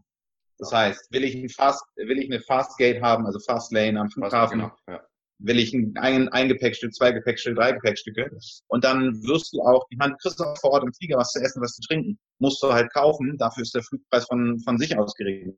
[0.57, 4.59] Das heißt, will ich, ein Fast, will ich eine Fastgate haben, also Fastlane am Flughafen,
[4.59, 5.01] genau, ja.
[5.39, 8.29] will ich ein, ein, Gepäckstück, zwei Gepäckstücke, drei Gepäckstücke
[8.67, 11.39] und dann wirst du auch, meine, du kriegst auch vor Ort im Flieger was zu
[11.39, 14.95] essen, was zu trinken, musst du halt kaufen, dafür ist der Flugpreis von, von sich
[14.95, 15.57] aus geregelt.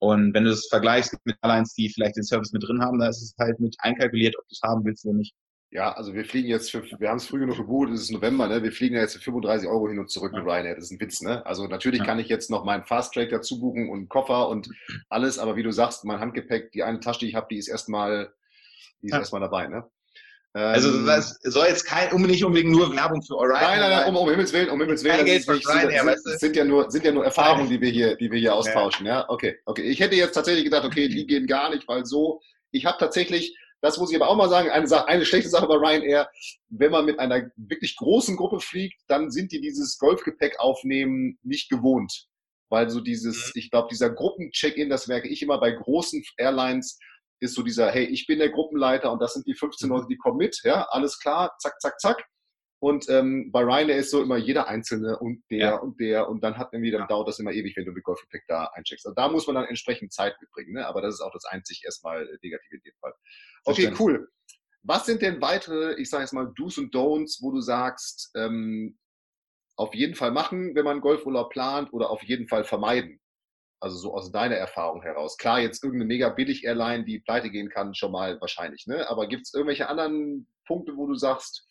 [0.00, 3.08] Und wenn du es vergleichst mit Airlines, die vielleicht den Service mit drin haben, da
[3.08, 5.34] ist es halt mit einkalkuliert, ob du es haben willst oder nicht.
[5.72, 8.48] Ja, also wir fliegen jetzt für, wir haben es früh genug gebucht, es ist November,
[8.48, 8.62] ne?
[8.62, 10.74] Wir fliegen ja jetzt für 35 Euro hin und zurück mit Ryanair.
[10.74, 11.46] Das ist ein Witz, ne?
[11.46, 14.68] Also natürlich kann ich jetzt noch meinen Fast Track dazu buchen und Koffer und
[15.08, 17.68] alles, aber wie du sagst, mein Handgepäck, die eine Tasche, die ich habe, die ist
[17.68, 18.32] erstmal,
[19.00, 19.18] die ist ja.
[19.18, 19.88] erstmal dabei, ne?
[20.52, 23.60] Also ähm, das soll jetzt kein nicht unbedingt nur Werbung für Orion.
[23.60, 25.18] Nein, nein, nein, um, um Himmels Willen, um Himmels Willen.
[25.18, 26.38] Kein Geld weißt du?
[26.38, 29.20] Sind ja nur, sind ja nur Erfahrungen, die wir hier, die wir hier austauschen, ja.
[29.20, 29.28] ja.
[29.28, 29.82] Okay, okay.
[29.82, 32.40] Ich hätte jetzt tatsächlich gedacht, okay, die gehen gar nicht, weil so.
[32.72, 35.68] Ich habe tatsächlich, das muss ich aber auch mal sagen, eine, Sache, eine schlechte Sache
[35.68, 36.28] bei Ryanair,
[36.68, 41.70] wenn man mit einer wirklich großen Gruppe fliegt, dann sind die dieses Golfgepäck aufnehmen nicht
[41.70, 42.26] gewohnt.
[42.70, 43.52] Weil so dieses, mhm.
[43.60, 46.98] ich glaube, dieser Gruppencheck-in, das merke ich immer bei großen Airlines,
[47.40, 49.94] ist so dieser, hey, ich bin der Gruppenleiter und das sind die 15 mhm.
[49.94, 52.24] Leute, die kommen mit, ja, alles klar, zack, zack, zack.
[52.82, 55.76] Und ähm, bei Ryanair ist so immer jeder Einzelne und der ja.
[55.76, 57.06] und der und dann hat irgendwie, dann ja.
[57.08, 59.04] dauert das immer ewig, wenn du mit Golfgepäck da eincheckst.
[59.04, 60.86] Also da muss man dann entsprechend Zeit mitbringen, ne?
[60.86, 63.12] aber das ist auch das einzig erstmal negative in dem Fall.
[63.64, 64.30] Okay, cool.
[64.82, 68.98] Was sind denn weitere, ich sage jetzt mal, Do's und Don'ts, wo du sagst, ähm,
[69.76, 73.20] auf jeden Fall machen, wenn man Golfurlaub plant oder auf jeden Fall vermeiden?
[73.80, 75.38] Also so aus deiner Erfahrung heraus.
[75.38, 78.86] Klar, jetzt irgendeine mega billig Airline, die pleite gehen kann, schon mal wahrscheinlich.
[78.86, 79.08] Ne?
[79.08, 81.66] Aber gibt es irgendwelche anderen Punkte, wo du sagst,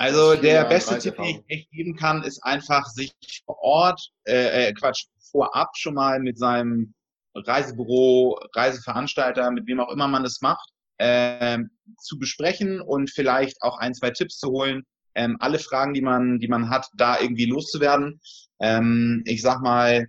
[0.00, 3.12] also der beste Tipp, den ich echt geben kann, ist einfach sich
[3.44, 6.94] vor Ort, äh, äh, Quatsch, vorab schon mal mit seinem
[7.34, 11.58] Reisebüro, Reiseveranstalter, mit wem auch immer man das macht, äh,
[11.98, 16.38] zu besprechen und vielleicht auch ein, zwei Tipps zu holen, ähm, alle Fragen, die man,
[16.38, 18.20] die man hat, da irgendwie loszuwerden.
[18.60, 20.06] Ähm, ich sag mal,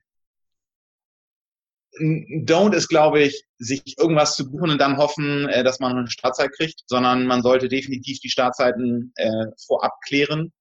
[2.00, 6.10] Don't ist, glaube ich, sich irgendwas zu buchen und dann hoffen, äh, dass man eine
[6.10, 10.54] Startzeit kriegt, sondern man sollte definitiv die Startzeiten äh, vorab klären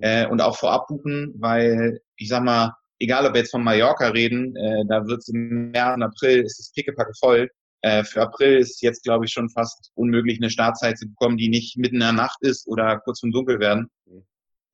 [0.00, 4.08] äh, und auch vorab buchen, weil ich sag mal, egal ob wir jetzt von Mallorca
[4.08, 7.48] reden, äh, da wird es im März und April, ist es pickepacke voll.
[7.84, 11.50] Äh, für April ist jetzt, glaube ich, schon fast unmöglich, eine Startzeit zu bekommen, die
[11.50, 13.90] nicht mitten in der Nacht ist oder kurz vom Dunkel werden.
[14.06, 14.22] Mhm.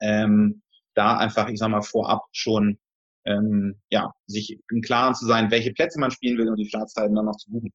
[0.01, 0.62] Ähm,
[0.94, 2.79] da einfach, ich sag mal, vorab schon
[3.25, 7.16] ähm, ja, sich im Klaren zu sein, welche Plätze man spielen will und die Startzeiten
[7.16, 7.73] dann noch zu buchen.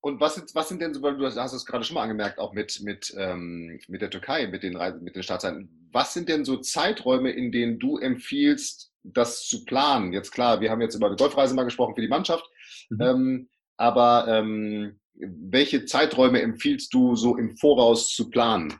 [0.00, 2.38] Und was sind, was sind denn so, weil du hast es gerade schon mal angemerkt,
[2.38, 5.88] auch mit, mit, ähm, mit der Türkei, mit den, Reise, mit den Startzeiten.
[5.92, 10.12] Was sind denn so Zeiträume, in denen du empfiehlst, das zu planen?
[10.12, 12.44] Jetzt klar, wir haben jetzt über eine Golfreise mal gesprochen für die Mannschaft,
[12.90, 13.00] mhm.
[13.00, 18.78] ähm, aber ähm, welche Zeiträume empfiehlst du so im Voraus zu planen?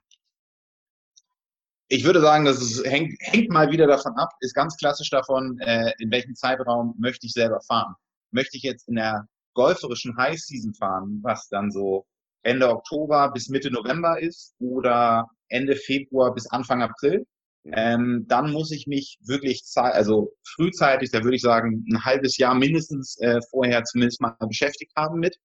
[1.88, 5.92] Ich würde sagen, das hängt, hängt mal wieder davon ab, ist ganz klassisch davon, äh,
[5.98, 7.94] in welchem Zeitraum möchte ich selber fahren.
[8.32, 12.04] Möchte ich jetzt in der golferischen High Season fahren, was dann so
[12.42, 17.24] Ende Oktober bis Mitte November ist oder Ende Februar bis Anfang April,
[17.72, 22.54] ähm, dann muss ich mich wirklich, also frühzeitig, da würde ich sagen, ein halbes Jahr
[22.54, 25.36] mindestens äh, vorher zumindest mal beschäftigt haben mit,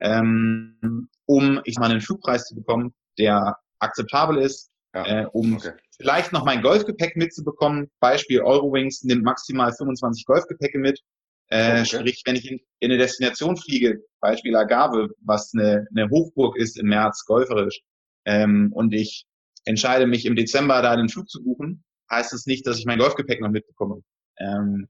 [0.00, 5.72] ähm, um ich mal einen Flugpreis zu bekommen, der akzeptabel ist, ja, äh, um okay.
[5.96, 7.90] vielleicht noch mein Golfgepäck mitzubekommen.
[8.00, 11.00] Beispiel Eurowings nimmt maximal 25 Golfgepäcke mit.
[11.48, 11.84] Äh, okay.
[11.84, 16.78] Sprich, wenn ich in, in, eine Destination fliege, Beispiel Agave, was eine, eine Hochburg ist
[16.78, 17.80] im März, golferisch,
[18.24, 19.26] ähm, und ich
[19.64, 22.86] entscheide mich im Dezember da den Flug zu buchen, heißt es das nicht, dass ich
[22.86, 24.02] mein Golfgepäck noch mitbekomme.
[24.38, 24.88] Ähm,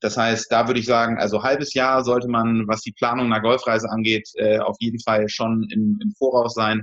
[0.00, 3.40] das heißt, da würde ich sagen, also halbes Jahr sollte man, was die Planung einer
[3.40, 6.82] Golfreise angeht, äh, auf jeden Fall schon im, im Voraus sein.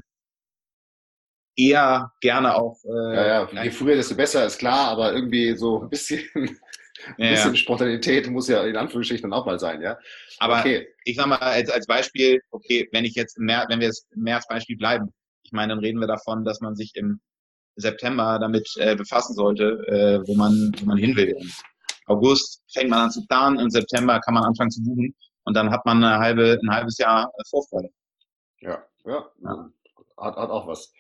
[1.58, 2.78] Eher gerne auch.
[2.86, 6.24] Äh, ja, ja, je früher, desto besser, ist klar, aber irgendwie so ein bisschen
[7.18, 9.98] ein bisschen Spontanität muss ja in Anführungsstrichen dann auch mal sein, ja.
[10.38, 10.88] Aber okay.
[11.04, 14.08] ich sag mal als, als Beispiel, okay, wenn ich jetzt im März, wenn wir jetzt
[14.16, 15.14] im März Beispiel bleiben,
[15.50, 17.20] ich meine, dann reden wir davon, dass man sich im
[17.76, 21.30] September damit äh, befassen sollte, äh, wo man, wo man hin will.
[21.30, 21.52] Im
[22.06, 25.72] August fängt man an zu planen, im September kann man anfangen zu buchen und dann
[25.72, 27.90] hat man eine halbe, ein halbes Jahr äh, Vorfreude.
[28.62, 29.70] Ja, ja, ja.
[30.18, 30.94] Hat, hat auch was.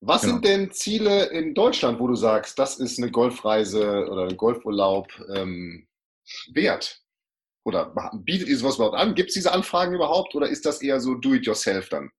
[0.00, 0.34] Was genau.
[0.34, 5.08] sind denn Ziele in Deutschland, wo du sagst, das ist eine Golfreise oder ein Golfurlaub
[5.34, 5.88] ähm,
[6.52, 7.02] wert?
[7.64, 9.14] Oder bietet ihr sowas überhaupt an?
[9.14, 12.10] Gibt es diese Anfragen überhaupt oder ist das eher so do-it-yourself dann?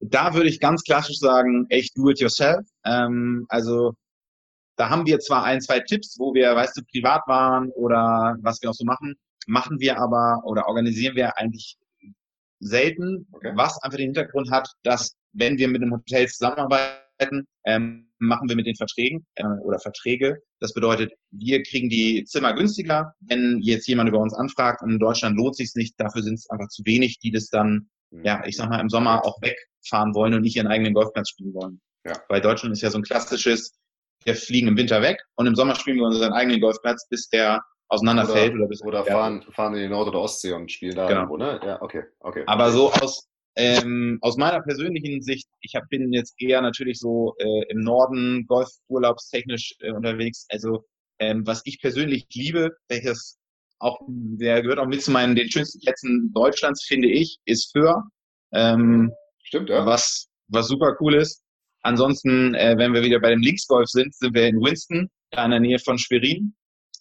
[0.00, 2.66] Da würde ich ganz klassisch sagen, echt do-it-yourself.
[2.84, 3.94] Ähm, also
[4.76, 8.60] da haben wir zwar ein, zwei Tipps, wo wir, weißt du, privat waren oder was
[8.60, 9.14] wir auch so machen,
[9.46, 11.78] machen wir aber oder organisieren wir eigentlich
[12.60, 13.52] selten, okay.
[13.54, 18.56] was einfach den Hintergrund hat, dass wenn wir mit einem Hotel zusammenarbeiten, ähm, machen wir
[18.56, 20.38] mit den Verträgen äh, oder Verträge.
[20.60, 23.14] Das bedeutet, wir kriegen die Zimmer günstiger.
[23.20, 26.48] Wenn jetzt jemand über uns anfragt und in Deutschland lohnt sich nicht, dafür sind es
[26.50, 27.88] einfach zu wenig, die das dann.
[28.10, 31.54] Ja, ich sag mal, im Sommer auch wegfahren wollen und nicht ihren eigenen Golfplatz spielen
[31.54, 31.80] wollen.
[32.04, 32.14] Ja.
[32.28, 33.74] Weil Deutschland ist ja so ein klassisches,
[34.24, 37.62] wir fliegen im Winter weg und im Sommer spielen wir unseren eigenen Golfplatz, bis der
[37.88, 38.52] auseinanderfällt.
[38.52, 41.20] Oder, oder, bis oder fahren, fahren in die Nord- oder Ostsee und spielen da genau.
[41.20, 41.60] irgendwo, ne?
[41.64, 42.44] Ja, okay, okay.
[42.46, 47.34] Aber so aus, ähm, aus meiner persönlichen Sicht, ich hab, bin jetzt eher natürlich so
[47.38, 50.46] äh, im Norden golfurlaubstechnisch äh, unterwegs.
[50.50, 50.84] Also
[51.18, 53.38] ähm, was ich persönlich liebe, welches
[53.78, 58.04] auch, der gehört auch mit zu meinen den schönsten Plätzen Deutschlands, finde ich, ist Föhr.
[58.52, 59.12] Ähm,
[59.42, 59.84] Stimmt, ja.
[59.86, 61.42] Was, was super cool ist.
[61.82, 65.52] Ansonsten, äh, wenn wir wieder bei dem Linksgolf sind, sind wir in Winston, da in
[65.52, 66.54] der Nähe von Schwerin,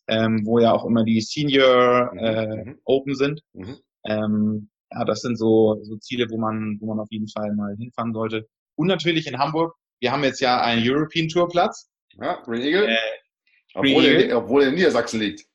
[0.08, 2.80] ähm, wo ja auch immer die Senior äh, mhm.
[2.84, 3.42] Open sind.
[3.54, 3.78] Mhm.
[4.06, 7.76] Ähm, ja, das sind so, so Ziele, wo man, wo man auf jeden Fall mal
[7.78, 8.48] hinfahren sollte.
[8.76, 9.76] Und natürlich in Hamburg.
[10.00, 11.90] Wir haben jetzt ja einen European Tour Platz.
[12.20, 12.88] Ja, Green Eagle.
[12.88, 12.98] Äh,
[13.74, 15.46] obwohl, Green Er, obwohl er in Niedersachsen liegt.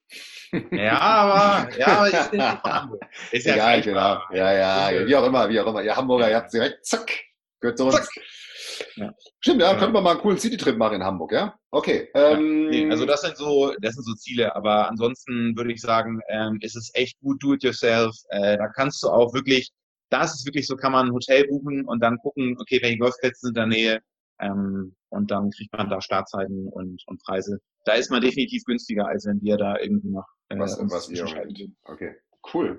[0.73, 3.03] Ja, aber, ja, aber ist in Hamburg.
[3.31, 4.21] Ist ja, ja genau.
[4.33, 4.53] Ja,
[4.91, 5.83] ja, wie auch immer, wie auch immer.
[5.83, 7.11] Ihr Hamburger, ihr habt direkt, zack,
[7.61, 7.97] gehört zu uns.
[7.97, 8.09] Zack.
[8.97, 9.15] Ja.
[9.41, 9.79] Stimmt, ja, ja.
[9.79, 11.55] könnte man mal einen coolen Citytrip machen in Hamburg, ja?
[11.71, 12.09] Okay.
[12.15, 15.81] Ähm, ja, nee, also das sind so, das sind so Ziele, aber ansonsten würde ich
[15.81, 18.17] sagen, ähm, ist es echt gut do it yourself.
[18.31, 19.71] Äh, da kannst du auch wirklich,
[20.11, 22.99] da ist es wirklich so, kann man ein Hotel buchen und dann gucken, okay, welche
[22.99, 24.01] Golfplätze sind in der Nähe
[24.41, 27.61] ähm, und dann kriegt man da Startzeiten und, und Preise.
[27.85, 30.11] Da ist man definitiv günstiger, als wenn wir da irgendwie
[30.59, 31.27] noch äh, was, was wir
[31.85, 32.17] Okay,
[32.55, 32.79] cool.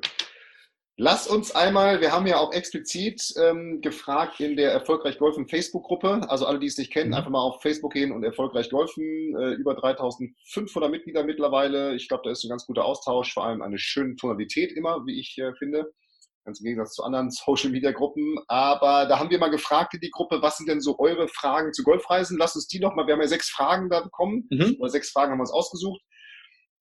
[0.97, 6.29] Lass uns einmal, wir haben ja auch explizit ähm, gefragt in der Erfolgreich Golfen Facebook-Gruppe,
[6.29, 7.15] also alle, die es nicht kennen, mhm.
[7.15, 11.95] einfach mal auf Facebook gehen und Erfolgreich Golfen, äh, über 3500 Mitglieder mittlerweile.
[11.95, 15.19] Ich glaube, da ist ein ganz guter Austausch, vor allem eine schöne Tonalität immer, wie
[15.19, 15.91] ich äh, finde,
[16.45, 18.37] ganz im Gegensatz zu anderen Social-Media-Gruppen.
[18.47, 21.73] Aber da haben wir mal gefragt in die Gruppe, was sind denn so eure Fragen
[21.73, 22.37] zu Golfreisen?
[22.37, 24.75] Lass uns die nochmal, wir haben ja sechs Fragen da bekommen, mhm.
[24.77, 26.01] oder sechs Fragen haben wir uns ausgesucht.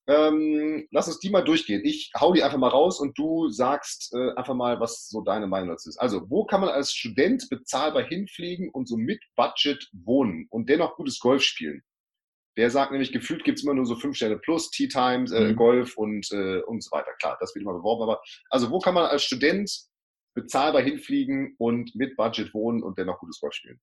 [0.09, 1.83] Ähm, lass uns die mal durchgehen.
[1.85, 5.47] Ich hau die einfach mal raus und du sagst äh, einfach mal, was so deine
[5.47, 5.99] Meinung dazu ist.
[5.99, 10.97] Also, wo kann man als Student bezahlbar hinfliegen und so mit Budget wohnen und dennoch
[10.97, 11.83] gutes Golf spielen?
[12.57, 15.51] Der sagt nämlich, gefühlt gibt es immer nur so fünf Sterne plus, Tea Times, äh,
[15.53, 15.57] mhm.
[15.57, 17.13] Golf und, äh, und so weiter.
[17.21, 19.71] Klar, das wird immer beworben, aber also wo kann man als Student
[20.35, 23.81] bezahlbar hinfliegen und mit Budget wohnen und dennoch gutes Golf spielen?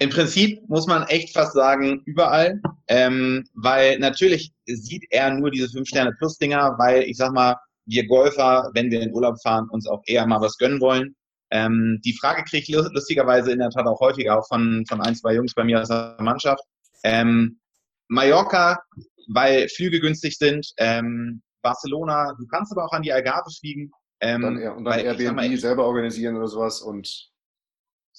[0.00, 2.58] Im Prinzip muss man echt fast sagen, überall,
[2.88, 8.90] ähm, weil natürlich sieht er nur diese 5-Sterne-Plus-Dinger, weil ich sag mal, wir Golfer, wenn
[8.90, 11.14] wir in Urlaub fahren, uns auch eher mal was gönnen wollen.
[11.50, 15.16] Ähm, die Frage kriege ich lustigerweise in der Tat auch häufiger, auch von, von ein,
[15.16, 16.64] zwei Jungs bei mir aus der Mannschaft.
[17.04, 17.60] Ähm,
[18.08, 18.80] Mallorca,
[19.28, 23.90] weil Flüge günstig sind, ähm, Barcelona, du kannst aber auch an die Algarve fliegen.
[24.20, 27.30] Ähm, dann, und dann weil, Airbnb mal, selber organisieren oder sowas und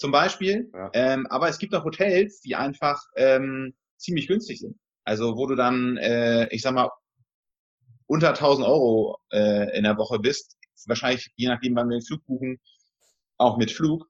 [0.01, 0.69] zum Beispiel.
[0.73, 0.89] Ja.
[0.93, 4.75] Ähm, aber es gibt auch Hotels, die einfach ähm, ziemlich günstig sind.
[5.03, 6.89] Also wo du dann, äh, ich sag mal,
[8.07, 10.57] unter 1000 Euro äh, in der Woche bist.
[10.87, 12.59] Wahrscheinlich, je nachdem, wann wir den Flug buchen,
[13.37, 14.07] auch mit Flug.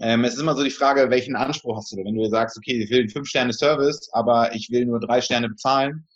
[0.00, 1.98] Ähm, es ist immer so die Frage, welchen Anspruch hast du?
[1.98, 6.08] Wenn du sagst, okay, ich will einen 5-Sterne-Service, aber ich will nur drei Sterne bezahlen,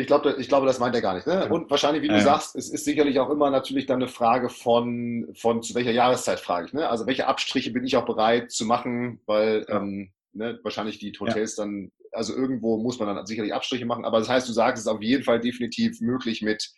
[0.00, 1.26] ich glaube, ich glaube, das meint er gar nicht.
[1.26, 1.48] Ne?
[1.50, 2.20] Und wahrscheinlich, wie du ja.
[2.20, 6.40] sagst, es ist sicherlich auch immer natürlich dann eine Frage von, von zu welcher Jahreszeit
[6.40, 6.72] frage ich.
[6.72, 6.88] Ne?
[6.88, 9.76] Also welche Abstriche bin ich auch bereit zu machen, weil ja.
[9.76, 11.64] ähm, ne, wahrscheinlich die Hotels ja.
[11.64, 14.06] dann, also irgendwo muss man dann sicherlich Abstriche machen.
[14.06, 16.70] Aber das heißt, du sagst, es ist auf jeden Fall definitiv möglich mit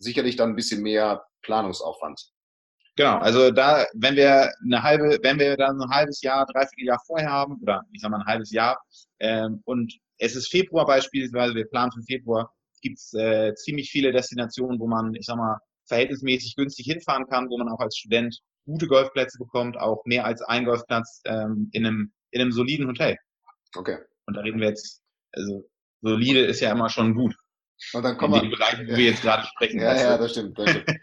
[0.00, 2.32] sicherlich dann ein bisschen mehr Planungsaufwand.
[2.96, 7.00] Genau, also da, wenn wir eine halbe, wenn wir dann ein halbes Jahr, dreiviertel Jahr
[7.06, 8.82] vorher haben, oder ich sag mal ein halbes Jahr,
[9.20, 12.52] ähm, und es ist Februar beispielsweise, wir planen für Februar,
[12.82, 17.48] gibt es äh, ziemlich viele Destinationen, wo man, ich sag mal, verhältnismäßig günstig hinfahren kann,
[17.48, 21.86] wo man auch als Student gute Golfplätze bekommt, auch mehr als ein Golfplatz ähm, in,
[21.86, 23.16] einem, in einem soliden Hotel.
[23.74, 23.98] Okay.
[24.26, 25.02] Und da reden wir jetzt,
[25.32, 25.68] also
[26.02, 27.34] solide ist ja immer schon gut.
[27.94, 29.80] Und dann kommen in wir, Bereich, wo wir jetzt gerade sprechen.
[29.80, 30.58] Ja, ja, das stimmt.
[30.58, 30.86] Das stimmt.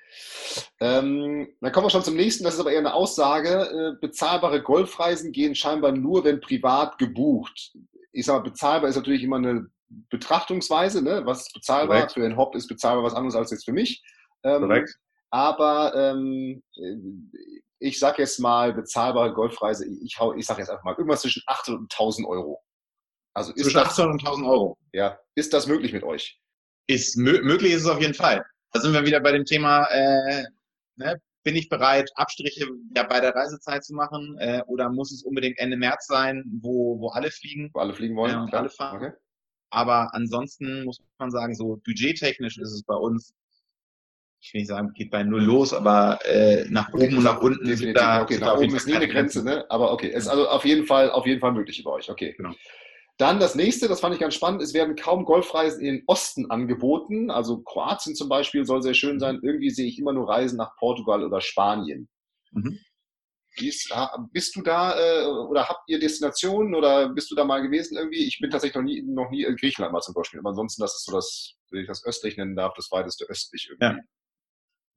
[0.80, 2.44] ähm, dann kommen wir schon zum nächsten.
[2.44, 3.50] Das ist aber eher eine Aussage.
[3.50, 7.74] Äh, bezahlbare Golfreisen gehen scheinbar nur, wenn privat gebucht
[8.16, 9.68] ich sage mal, bezahlbar ist natürlich immer eine
[10.10, 11.22] Betrachtungsweise, ne?
[11.26, 11.98] was ist bezahlbar?
[11.98, 12.14] Korrekt.
[12.14, 14.04] Für den Haupt ist bezahlbar was anderes als jetzt für mich.
[14.44, 14.96] Ähm, Korrekt.
[15.32, 16.64] Aber ähm,
[17.80, 21.80] ich sage jetzt mal, bezahlbare Golfreise, ich, ich sage jetzt einfach mal, irgendwas zwischen 800
[21.82, 22.64] und 1000 Euro.
[23.34, 24.78] Also ist zwischen 800 und 1000 Euro.
[24.94, 26.40] Ja, ist das möglich mit euch?
[26.88, 28.46] Ist möglich ist es auf jeden Fall.
[28.76, 30.44] Da sind wir wieder bei dem Thema äh,
[30.98, 35.24] ne, bin ich bereit, Abstriche ja, bei der Reisezeit zu machen äh, oder muss es
[35.24, 37.70] unbedingt Ende März sein, wo, wo alle fliegen?
[37.74, 38.62] Wo alle fliegen wollen, äh, klar.
[38.64, 38.98] alle fahren.
[38.98, 39.12] Okay.
[39.70, 43.34] Aber ansonsten muss man sagen, so budgettechnisch ist es bei uns,
[44.42, 47.42] ich will nicht sagen, geht bei null los, aber äh, nach okay, oben und nach
[47.42, 47.94] unten definitiv.
[47.94, 49.66] Da, okay, nach oben ist nie eine Grenze, ne?
[49.70, 52.10] Aber okay, es ist also auf jeden Fall, auf jeden Fall möglich bei euch.
[52.10, 52.34] Okay.
[52.36, 52.54] Genau.
[53.18, 56.52] Dann das nächste, das fand ich ganz spannend, es werden kaum Golfreisen in den Osten
[56.52, 57.32] angeboten.
[57.32, 59.40] Also Kroatien zum Beispiel soll sehr schön sein.
[59.42, 62.10] Irgendwie sehe ich immer nur Reisen nach Portugal oder Spanien.
[62.52, 62.78] Mhm.
[63.58, 63.94] Ist,
[64.34, 68.26] bist du da äh, oder habt ihr Destinationen oder bist du da mal gewesen irgendwie?
[68.26, 70.42] Ich bin tatsächlich noch nie, noch nie in Griechenland mal zum Beispiel.
[70.42, 73.70] Aber ansonsten, das ist so das, wenn ich das östlich nennen darf, das weiteste östlich
[73.70, 73.98] irgendwie.
[73.98, 74.06] Ja.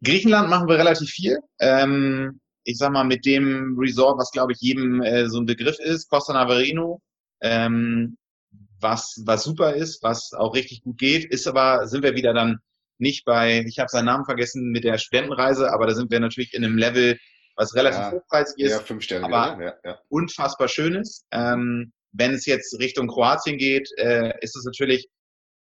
[0.03, 1.39] Griechenland machen wir relativ viel.
[1.61, 5.79] Ähm, ich sag mal, mit dem Resort, was glaube ich jedem äh, so ein Begriff
[5.79, 7.01] ist, Costa Navarino,
[7.41, 8.17] ähm,
[8.81, 12.59] was, was super ist, was auch richtig gut geht, ist aber, sind wir wieder dann
[12.99, 16.55] nicht bei, ich habe seinen Namen vergessen, mit der Studentenreise, aber da sind wir natürlich
[16.55, 17.19] in einem Level,
[17.57, 19.65] was relativ ja, hochpreisig ist, ja, fünf Sterne aber ne?
[19.65, 19.99] ja, ja.
[20.09, 21.27] unfassbar schön ist.
[21.33, 25.09] Ähm, wenn es jetzt Richtung Kroatien geht, äh, ist es natürlich,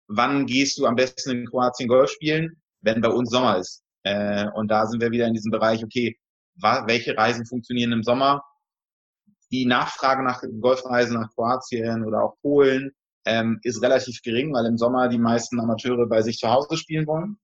[0.08, 3.84] wann gehst du am besten in Kroatien Golf spielen, wenn bei uns Sommer ist.
[4.04, 6.18] Äh, und da sind wir wieder in diesem Bereich, okay,
[6.62, 8.44] welche Reisen funktionieren im Sommer,
[9.52, 12.92] die Nachfrage nach Golfreisen nach Kroatien oder auch Polen
[13.26, 17.08] ähm, ist relativ gering, weil im Sommer die meisten Amateure bei sich zu Hause spielen
[17.08, 17.38] wollen.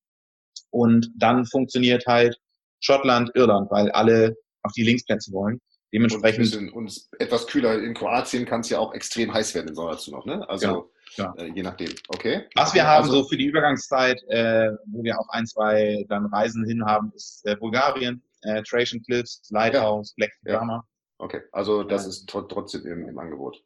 [0.69, 2.39] Und dann funktioniert halt
[2.79, 5.59] Schottland, Irland, weil alle auf die Linksplätze wollen.
[5.93, 6.55] Dementsprechend.
[6.55, 9.91] Und, und etwas kühler in Kroatien kann es ja auch extrem heiß werden im Sommer
[9.91, 10.47] dazu noch, ne?
[10.49, 11.93] Also genau, äh, je nachdem.
[12.09, 12.47] Okay.
[12.55, 16.25] Was wir haben also, so für die Übergangszeit, äh, wo wir auch ein, zwei dann
[16.25, 20.25] Reisen hin haben, ist äh, Bulgarien, äh, Trajan Cliffs, Lighthouse, ja.
[20.25, 20.85] Black Drama.
[21.17, 22.10] Okay, also das ja.
[22.10, 23.63] ist trotzdem im, im Angebot.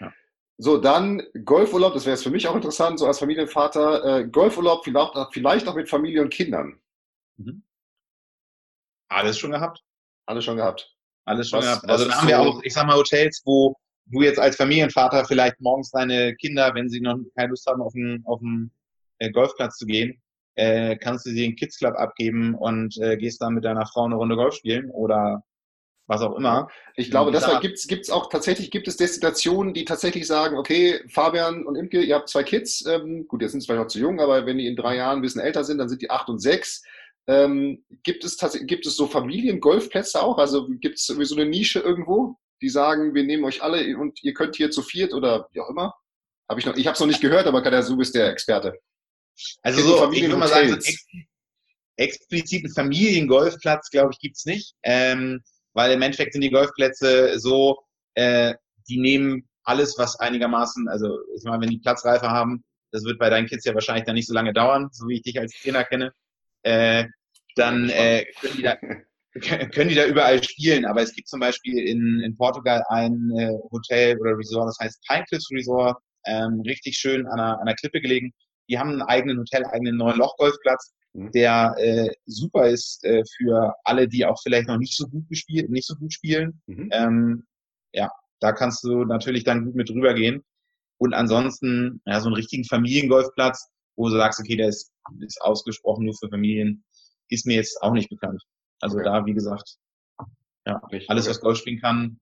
[0.00, 0.12] Ja.
[0.56, 4.20] So, dann Golfurlaub, das wäre jetzt für mich auch interessant, so als Familienvater.
[4.20, 6.80] Äh, Golfurlaub vielleicht, vielleicht auch mit Familie und Kindern.
[7.36, 7.62] Mhm.
[9.08, 9.82] Alles schon gehabt?
[10.26, 10.94] Alles schon gehabt.
[11.24, 11.88] Alles schon was, gehabt.
[11.88, 15.60] Also dann haben wir auch, ich sag mal, Hotels, wo du jetzt als Familienvater vielleicht
[15.60, 18.70] morgens deine Kinder, wenn sie noch keine Lust haben, auf den, auf den
[19.18, 20.20] äh, Golfplatz zu gehen,
[20.56, 24.04] äh, kannst du sie in Kids Club abgeben und äh, gehst dann mit deiner Frau
[24.04, 25.44] eine Runde Golf spielen oder
[26.08, 26.68] was auch immer.
[26.96, 31.64] Ich glaube, deshalb gibt es auch tatsächlich, gibt es Destinationen, die tatsächlich sagen, okay, Fabian
[31.66, 34.18] und Imke, ihr habt zwei Kids, ähm, gut, jetzt sind sie vielleicht noch zu jung,
[34.18, 36.40] aber wenn die in drei Jahren ein bisschen älter sind, dann sind die acht und
[36.40, 36.82] sechs.
[37.26, 40.38] Ähm, gibt, es gibt es so Familiengolfplätze auch?
[40.38, 44.32] Also gibt es so eine Nische irgendwo, die sagen, wir nehmen euch alle und ihr
[44.32, 45.94] könnt hier zu viert oder wie auch immer?
[46.48, 48.78] Hab ich noch, ich habe es noch nicht gehört, aber Kader, du bist der Experte.
[49.60, 50.78] Also so, ich würde mal sagen,
[51.96, 54.74] expliziten Familiengolfplatz, glaube ich, gibt's nicht.
[54.82, 55.42] Ähm,
[55.78, 57.78] weil im Endeffekt sind die Golfplätze so,
[58.14, 58.54] äh,
[58.88, 63.30] die nehmen alles, was einigermaßen, also ich meine, wenn die Platzreife haben, das wird bei
[63.30, 65.84] deinen Kids ja wahrscheinlich dann nicht so lange dauern, so wie ich dich als Trainer
[65.84, 66.12] kenne,
[66.64, 67.04] äh,
[67.54, 68.76] dann äh, können, die da,
[69.70, 70.84] können die da überall spielen.
[70.84, 75.00] Aber es gibt zum Beispiel in, in Portugal ein äh, Hotel oder Resort, das heißt
[75.06, 78.32] Pinecliffs Resort, ähm, richtig schön an einer, an einer Klippe gelegen.
[78.68, 80.92] Die haben einen eigenen Hotel, eigenen neuen Lochgolfplatz.
[81.14, 85.70] Der äh, super ist äh, für alle, die auch vielleicht noch nicht so gut gespielt,
[85.70, 86.60] nicht so gut spielen.
[86.66, 86.88] Mhm.
[86.92, 87.46] Ähm,
[87.92, 90.44] ja, da kannst du natürlich dann gut mit drüber gehen.
[90.98, 96.04] Und ansonsten, ja, so einen richtigen Familiengolfplatz, wo du sagst, okay, der ist, ist ausgesprochen
[96.04, 96.84] nur für Familien,
[97.28, 98.42] ist mir jetzt auch nicht bekannt.
[98.80, 99.04] Also okay.
[99.04, 99.76] da, wie gesagt,
[100.66, 102.20] ja, alles, was Golf spielen kann,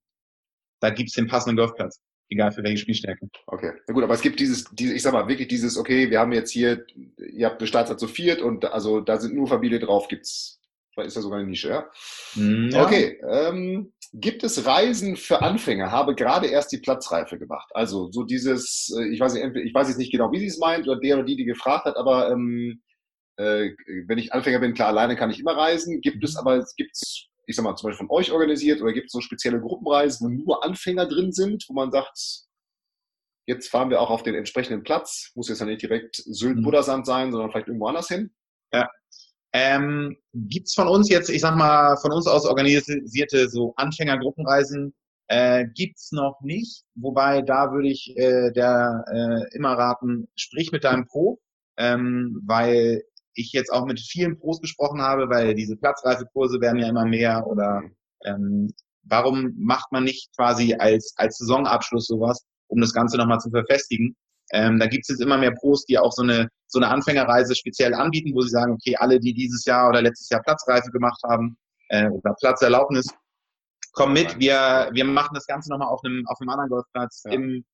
[0.81, 2.01] da gibt's den passenden Golfplatz.
[2.29, 3.29] Egal für welche Spielstärke.
[3.47, 3.73] Okay.
[3.87, 6.33] Na gut, aber es gibt dieses, diese, ich sag mal, wirklich dieses, okay, wir haben
[6.33, 6.85] jetzt hier,
[7.17, 10.61] ihr habt eine Startzeit zu viert und also da sind nur Familie drauf, gibt's,
[10.97, 11.91] ist ja sogar eine Nische, ja?
[12.33, 12.85] Hm, ja.
[12.85, 13.21] Okay.
[13.29, 15.93] Ähm, gibt es Reisen für Anfänger?
[15.93, 17.71] Habe gerade erst die Platzreife gemacht.
[17.75, 20.59] Also so dieses, äh, ich weiß nicht, ich weiß jetzt nicht genau, wie sie es
[20.59, 22.81] meint oder der oder die, die gefragt hat, aber ähm,
[23.37, 23.71] äh,
[24.07, 26.01] wenn ich Anfänger bin, klar, alleine kann ich immer reisen.
[26.01, 26.41] Gibt es mhm.
[26.41, 29.21] aber, gibt es, ich sag mal, zum Beispiel von euch organisiert oder gibt es so
[29.21, 32.47] spezielle Gruppenreisen, wo nur Anfänger drin sind, wo man sagt,
[33.47, 37.07] jetzt fahren wir auch auf den entsprechenden Platz, muss jetzt ja nicht direkt Sylt-Budersand mhm.
[37.07, 38.35] sein, sondern vielleicht irgendwo anders hin?
[38.73, 38.89] Ja.
[39.53, 44.95] Ähm, Gibt es von uns jetzt, ich sag mal, von uns aus organisierte so Anfängergruppenreisen?
[45.29, 50.85] Äh, gibt's noch nicht, wobei da würde ich äh, der äh, immer raten, sprich mit
[50.85, 51.41] deinem Pro,
[51.79, 53.03] ähm, weil
[53.37, 57.47] ich jetzt auch mit vielen Pros gesprochen habe, weil diese Platzreifekurse werden ja immer mehr
[57.47, 57.83] oder
[58.25, 58.73] ähm,
[59.05, 64.17] warum macht man nicht quasi als, als Saisonabschluss sowas, um das Ganze nochmal zu verfestigen?
[64.53, 67.55] Ähm, da gibt es jetzt immer mehr Pros, die auch so eine, so eine Anfängerreise
[67.55, 71.21] speziell anbieten, wo sie sagen, okay, alle, die dieses Jahr oder letztes Jahr Platzreife gemacht
[71.25, 71.57] haben
[71.89, 73.07] äh, oder Platzerlaubnis,
[73.93, 77.33] komm mit, wir, wir machen das Ganze nochmal auf einem, auf einem anderen Golfplatz ja.
[77.33, 77.65] im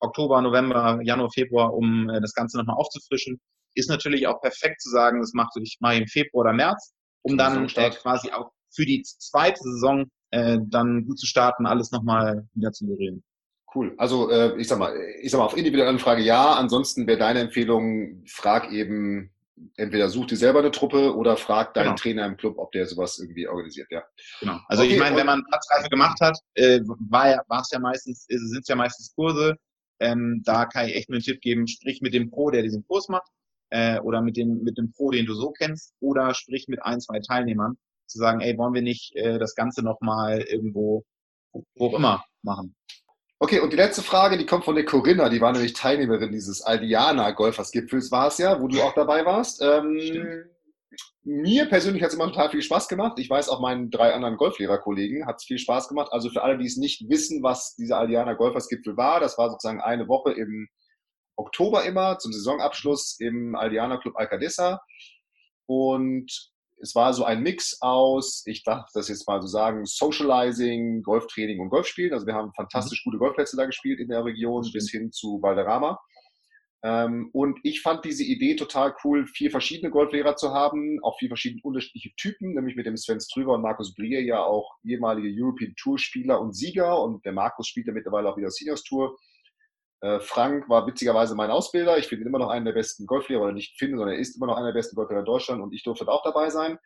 [0.00, 3.38] Oktober, November, Januar, Februar, um äh, das Ganze nochmal aufzufrischen
[3.74, 6.92] ist natürlich auch perfekt zu sagen, das mache ich mal im Februar oder März,
[7.22, 11.90] um dann äh, quasi auch für die zweite Saison äh, dann gut zu starten, alles
[11.90, 13.22] nochmal wieder zu bereden.
[13.74, 13.94] Cool.
[13.98, 16.54] Also äh, ich sag mal, ich sag mal auf individuelle Anfrage ja.
[16.54, 19.30] Ansonsten wäre deine Empfehlung, frag eben
[19.76, 21.96] entweder such dir selber eine Truppe oder frag deinen genau.
[21.96, 24.02] Trainer im Club, ob der sowas irgendwie organisiert, ja.
[24.40, 24.58] Genau.
[24.68, 27.78] Also okay, ich meine, wenn man Platzreife gemacht hat, äh, war ja, war es ja
[27.78, 29.56] meistens, sind es ja meistens Kurse.
[30.00, 32.84] Ähm, da kann ich echt nur einen Tipp geben, sprich mit dem Pro, der diesen
[32.86, 33.28] Kurs macht
[33.70, 37.00] äh, oder mit dem, mit dem Pro, den du so kennst, oder sprich mit ein,
[37.00, 41.04] zwei Teilnehmern, zu sagen, ey, wollen wir nicht äh, das Ganze nochmal irgendwo,
[41.52, 42.74] wo auch immer, machen.
[43.38, 46.60] Okay, und die letzte Frage, die kommt von der Corinna, die war nämlich Teilnehmerin dieses
[46.60, 49.62] Aldiana Golfersgipfels, war es ja, wo du auch dabei warst.
[49.62, 50.44] Ähm,
[51.22, 53.18] mir persönlich hat es immer total viel Spaß gemacht.
[53.18, 56.08] Ich weiß auch meinen drei anderen Golflehrerkollegen hat es viel Spaß gemacht.
[56.12, 59.80] Also für alle, die es nicht wissen, was dieser Aldiana Golfersgipfel war, das war sozusagen
[59.80, 60.68] eine Woche im
[61.40, 64.80] Oktober immer zum Saisonabschluss im Aldiana Club Alcadesa.
[65.66, 66.50] Und
[66.82, 71.60] es war so ein Mix aus, ich darf das jetzt mal so sagen, Socializing, Golftraining
[71.60, 72.12] und Golfspielen.
[72.12, 73.10] Also wir haben fantastisch mhm.
[73.10, 75.98] gute Golfplätze da gespielt in der Region bis hin zu Valderrama.
[76.82, 81.28] Ähm, und ich fand diese Idee total cool, vier verschiedene Golflehrer zu haben, auch vier
[81.28, 85.74] verschiedene unterschiedliche Typen, nämlich mit dem Sven Strüber und Markus Brier ja auch ehemalige European
[85.76, 89.14] Tour Spieler und Sieger und der Markus spielt ja mittlerweile auch wieder Seniors Tour.
[90.02, 91.98] Äh, Frank war witzigerweise mein Ausbilder.
[91.98, 94.36] Ich finde ihn immer noch einen der besten Golflehrer, oder nicht finde, sondern er ist
[94.36, 96.78] immer noch einer der besten Golflehrer in Deutschland und ich durfte auch dabei sein.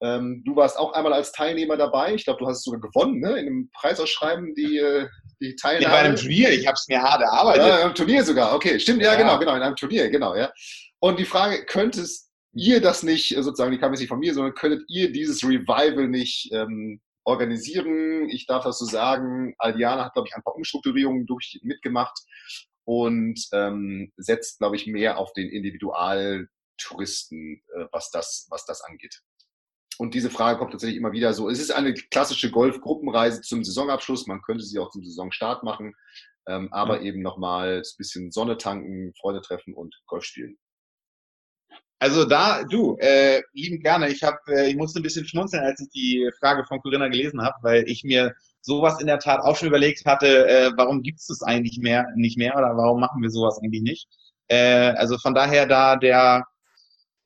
[0.00, 2.14] Ähm, du warst auch einmal als Teilnehmer dabei.
[2.14, 3.30] Ich glaube, du hast es sogar gewonnen, ne?
[3.30, 5.08] In einem Preisausschreiben, die, äh,
[5.40, 5.84] die Teilnahme.
[5.84, 6.50] Ja, bei einem Turnier.
[6.50, 7.66] Ich habe es mir hart erarbeitet.
[7.66, 8.54] Ja, in einem Turnier sogar.
[8.54, 9.02] Okay, stimmt.
[9.02, 9.56] Ja, ja, genau, genau.
[9.56, 10.52] In einem Turnier, genau, ja.
[11.00, 14.54] Und die Frage, könntest ihr das nicht, sozusagen, die kam jetzt nicht von mir, sondern
[14.54, 18.28] könntet ihr dieses Revival nicht ähm, organisieren.
[18.30, 19.54] Ich darf das so sagen.
[19.58, 22.18] Aldiana hat, glaube ich, ein paar Umstrukturierungen durch, mitgemacht
[22.84, 29.20] und ähm, setzt, glaube ich, mehr auf den Individualtouristen, äh, was, das, was das angeht.
[29.98, 31.50] Und diese Frage kommt tatsächlich immer wieder so.
[31.50, 34.26] Es ist eine klassische Golf-Gruppenreise zum Saisonabschluss.
[34.26, 35.94] Man könnte sie auch zum Saisonstart machen,
[36.46, 37.08] ähm, aber ja.
[37.08, 40.56] eben nochmal ein bisschen Sonne tanken, Freunde treffen und Golf spielen.
[42.00, 44.08] Also da, du, äh, lieben gerne.
[44.08, 47.42] Ich habe, äh, ich musste ein bisschen schmunzeln, als ich die Frage von Corinna gelesen
[47.42, 51.18] habe, weil ich mir sowas in der Tat auch schon überlegt hatte, äh, warum gibt
[51.20, 54.08] es das eigentlich mehr, nicht mehr oder warum machen wir sowas eigentlich nicht?
[54.48, 56.44] Äh, also von daher da der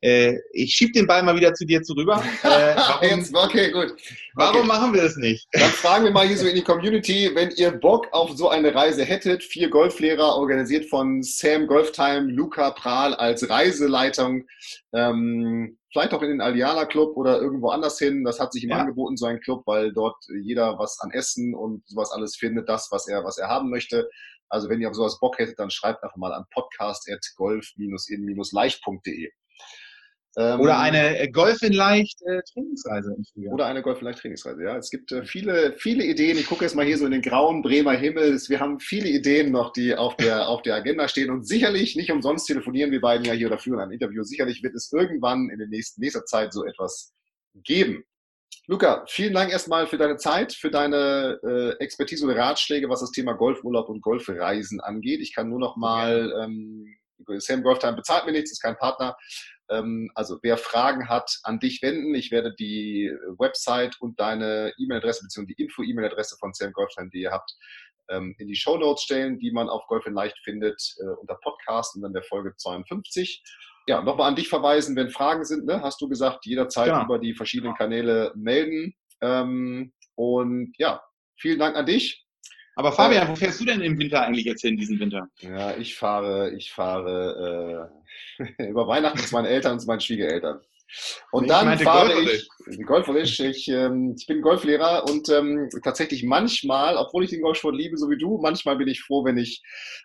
[0.03, 2.23] Äh, ich schieb den Ball mal wieder zu dir zurüber.
[2.43, 3.95] Äh, warum, okay, gut.
[4.35, 4.67] Warum okay.
[4.67, 5.47] machen wir das nicht?
[5.53, 8.75] Dann fragen wir mal hier so in die Community, wenn ihr Bock auf so eine
[8.75, 9.45] Reise hättet.
[9.45, 14.45] Vier Golflehrer, organisiert von Sam Golftime, Luca Prahl als Reiseleitung.
[14.93, 18.25] Ähm, vielleicht auch in den Aliana Club oder irgendwo anders hin.
[18.25, 18.79] Das hat sich ihm ja.
[18.79, 22.89] angeboten, so ein Club, weil dort jeder was an Essen und sowas alles findet, das,
[22.91, 24.11] was er, was er haben möchte.
[24.49, 29.31] Also wenn ihr auf sowas Bock hättet, dann schreibt einfach mal an podcast.golf-in-leicht.de.
[30.37, 33.55] Ähm, oder eine äh, Golf in Leicht äh, Trainingsreise im Frühjahr.
[33.55, 34.77] Oder eine Golf in Leicht Trainingsreise, ja.
[34.77, 36.39] Es gibt äh, viele, viele Ideen.
[36.39, 38.41] Ich gucke jetzt mal hier so in den grauen Bremer Himmel.
[38.49, 41.31] Wir haben viele Ideen noch, die auf der, auf der Agenda stehen.
[41.31, 44.23] Und sicherlich, nicht umsonst telefonieren wir beiden ja hier oder führen ein Interview.
[44.23, 47.13] Sicherlich wird es irgendwann in der nächsten, nächster Zeit so etwas
[47.55, 48.05] geben.
[48.69, 53.11] Luca, vielen Dank erstmal für deine Zeit, für deine äh, Expertise und Ratschläge, was das
[53.11, 55.21] Thema Golfurlaub und Golfreisen angeht.
[55.21, 56.87] Ich kann nur noch mal, ähm,
[57.39, 59.17] Sam Golftime bezahlt mir nichts, ist kein Partner.
[59.71, 62.15] Ähm, also wer Fragen hat, an dich wenden.
[62.15, 65.47] Ich werde die Website und deine E-Mail-Adresse bzw.
[65.47, 67.55] die Info-E-Mail-Adresse von Sam Golftime, die ihr habt,
[68.11, 71.37] ähm, in die Show Notes stellen, die man auf Golf in Leicht findet äh, unter
[71.43, 73.43] Podcast und dann der Folge 52.
[73.87, 75.83] Ja, nochmal an dich verweisen, wenn Fragen sind, ne?
[75.83, 77.05] hast du gesagt, jederzeit genau.
[77.05, 78.95] über die verschiedenen Kanäle melden.
[79.21, 81.03] Ähm, und ja,
[81.37, 82.25] vielen Dank an dich.
[82.75, 85.29] Aber Fabian, wo fährst du denn im Winter eigentlich jetzt hin, diesen Winter?
[85.41, 87.91] Ja, ich fahre, ich fahre
[88.39, 90.61] äh, über Weihnachten zu meinen Eltern und zu meinen Schwiegereltern.
[91.31, 92.49] Und ich dann fahre ich,
[92.87, 97.97] golferisch, ich, ähm, ich bin Golflehrer und ähm, tatsächlich manchmal, obwohl ich den Golfsport liebe,
[97.97, 99.63] so wie du, manchmal bin ich froh, wenn ich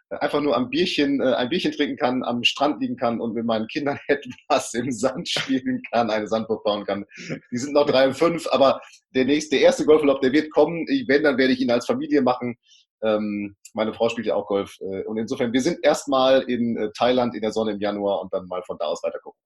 [0.09, 3.33] äh, einfach nur am Bierchen, äh, ein Bierchen trinken kann, am Strand liegen kann und
[3.33, 7.05] mit meinen Kindern etwas im Sand spielen kann, eine Sandburg bauen kann.
[7.51, 8.81] Die sind noch drei und fünf, aber
[9.13, 10.85] der nächste, der erste Golfurlaub, der wird kommen.
[11.07, 12.57] Wenn, dann werde ich ihn als Familie machen.
[13.03, 14.77] Ähm, meine Frau spielt ja auch Golf.
[14.79, 18.33] Äh, und insofern, wir sind erstmal in äh, Thailand in der Sonne im Januar und
[18.33, 19.39] dann mal von da aus weiter gucken.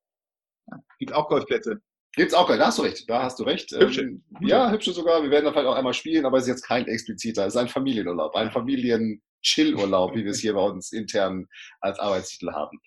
[0.99, 1.81] Gibt auch Golfplätze.
[2.13, 3.71] Gibt's auch, da hast du recht, da hast du recht.
[3.71, 4.01] Hübsche.
[4.01, 5.23] Ähm, ja, hübsche sogar.
[5.23, 7.59] Wir werden da vielleicht auch einmal spielen, aber es ist jetzt kein expliziter, es ist
[7.59, 11.47] ein Familienurlaub, ein Familien-Chill-Urlaub, wie wir es hier bei uns intern
[11.79, 12.81] als Arbeitstitel haben.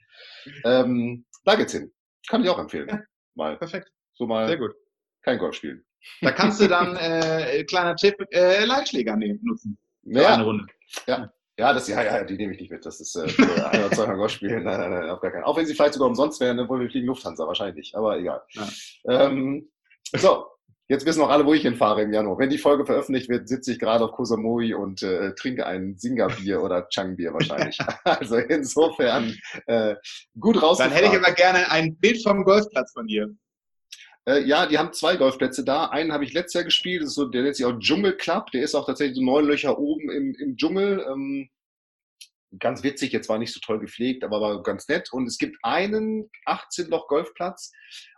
[0.64, 1.91] Ähm, da geht's hin.
[2.28, 2.89] Kann ich auch empfehlen.
[2.89, 3.01] Ja,
[3.35, 3.57] mal.
[3.57, 3.91] Perfekt.
[4.12, 4.47] So mal.
[4.47, 4.72] Sehr gut.
[5.22, 5.85] Kein Golf spielen.
[6.20, 9.78] Da kannst du dann, äh, kleiner Tipp, äh, Leitschläger nehmen, nutzen.
[10.03, 10.35] Ja.
[10.35, 10.66] Eine Runde.
[11.07, 11.32] Ja.
[11.57, 12.85] Ja, das, ja, ja, die nehme ich nicht mit.
[12.85, 14.65] Das ist äh, für ein oder zwei Mal Golf spielen.
[14.65, 15.45] Nein, nein, nein, auf gar keinen.
[15.45, 17.97] Auch wenn sie vielleicht sogar umsonst wären, dann wollen wir fliegen Lufthansa wahrscheinlich.
[17.97, 18.43] Aber egal.
[18.51, 18.69] Ja.
[19.09, 19.71] Ähm,
[20.17, 20.47] so,
[20.89, 22.39] jetzt wissen auch alle, wo ich hinfahre im Januar.
[22.39, 26.61] Wenn die Folge veröffentlicht wird, sitze ich gerade auf Koh und äh, trinke ein Singa-Bier
[26.61, 27.79] oder Chang-Bier wahrscheinlich.
[28.05, 29.37] also insofern
[29.67, 29.95] äh,
[30.39, 30.79] gut raus.
[30.79, 33.29] Dann hätte ich aber gerne ein Bild vom Golfplatz von dir.
[34.27, 35.87] Äh, ja, die haben zwei Golfplätze da.
[35.87, 38.51] Einen habe ich letztes Jahr gespielt, das ist so, der nennt sich auch Dschungel Club.
[38.53, 41.05] Der ist auch tatsächlich so neun Löcher oben im, im Dschungel.
[41.09, 41.51] Ähm,
[42.59, 45.12] ganz witzig, jetzt war nicht so toll gepflegt, aber war ganz nett.
[45.12, 47.72] Und es gibt einen 18-Loch Golfplatz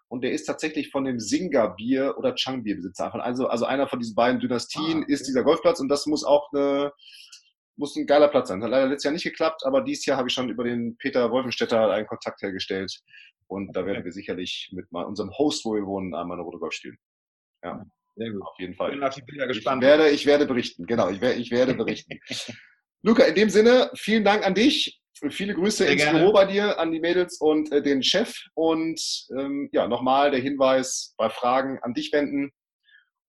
[0.09, 3.13] und der ist tatsächlich von dem Singa Bier oder Chang Bier Besitzer.
[3.15, 5.13] Also, also einer von diesen beiden Dynastien ah, okay.
[5.13, 6.93] ist dieser Golfplatz und das muss auch eine,
[7.77, 8.61] muss ein geiler Platz sein.
[8.61, 10.97] Das hat leider letztes Jahr nicht geklappt, aber dieses Jahr habe ich schon über den
[10.99, 13.01] Peter Wolfenstädter einen Kontakt hergestellt.
[13.49, 16.59] Und da werden wir sicherlich mit mal unserem Host, wo wir wohnen, einmal eine Runde
[16.59, 16.99] Golf spielen.
[17.63, 17.85] Ja,
[18.17, 18.43] sehr gut.
[18.43, 18.91] Auf jeden Fall.
[18.91, 19.83] Ich bin auf die Bilder gespannt.
[19.83, 20.87] Ich werde, ich werde berichten.
[20.87, 22.19] Genau, ich werde, ich werde berichten.
[23.03, 25.01] Luca, in dem Sinne, vielen Dank an dich.
[25.31, 26.19] Viele Grüße Sehr ins gerne.
[26.19, 28.37] Büro bei dir, an die Mädels und äh, den Chef.
[28.55, 29.01] Und
[29.39, 32.51] ähm, ja, nochmal der Hinweis bei Fragen an dich wenden.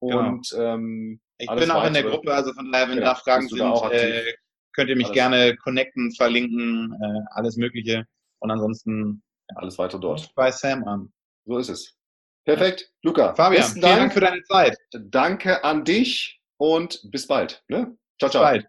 [0.01, 0.19] Genau.
[0.19, 0.73] Und genau.
[0.75, 1.87] ähm, ich bin auch weitere.
[1.87, 3.07] in der Gruppe, also von daher, wenn genau.
[3.07, 4.33] da Fragen sind, da äh,
[4.73, 8.05] könnt ihr mich alles gerne connecten, verlinken, äh, alles Mögliche.
[8.39, 9.23] Und ansonsten
[9.55, 10.33] alles weiter dort.
[10.35, 11.11] Bei Sam an.
[11.45, 11.97] So ist es.
[12.45, 12.91] Perfekt.
[13.03, 13.35] Luca.
[13.35, 13.99] Fabian, vielen Dank.
[13.99, 14.77] Dank für deine Zeit.
[14.91, 17.63] Danke an dich und bis bald.
[17.67, 17.97] Ne?
[18.19, 18.43] Ciao, ciao.
[18.43, 18.67] Bis bald.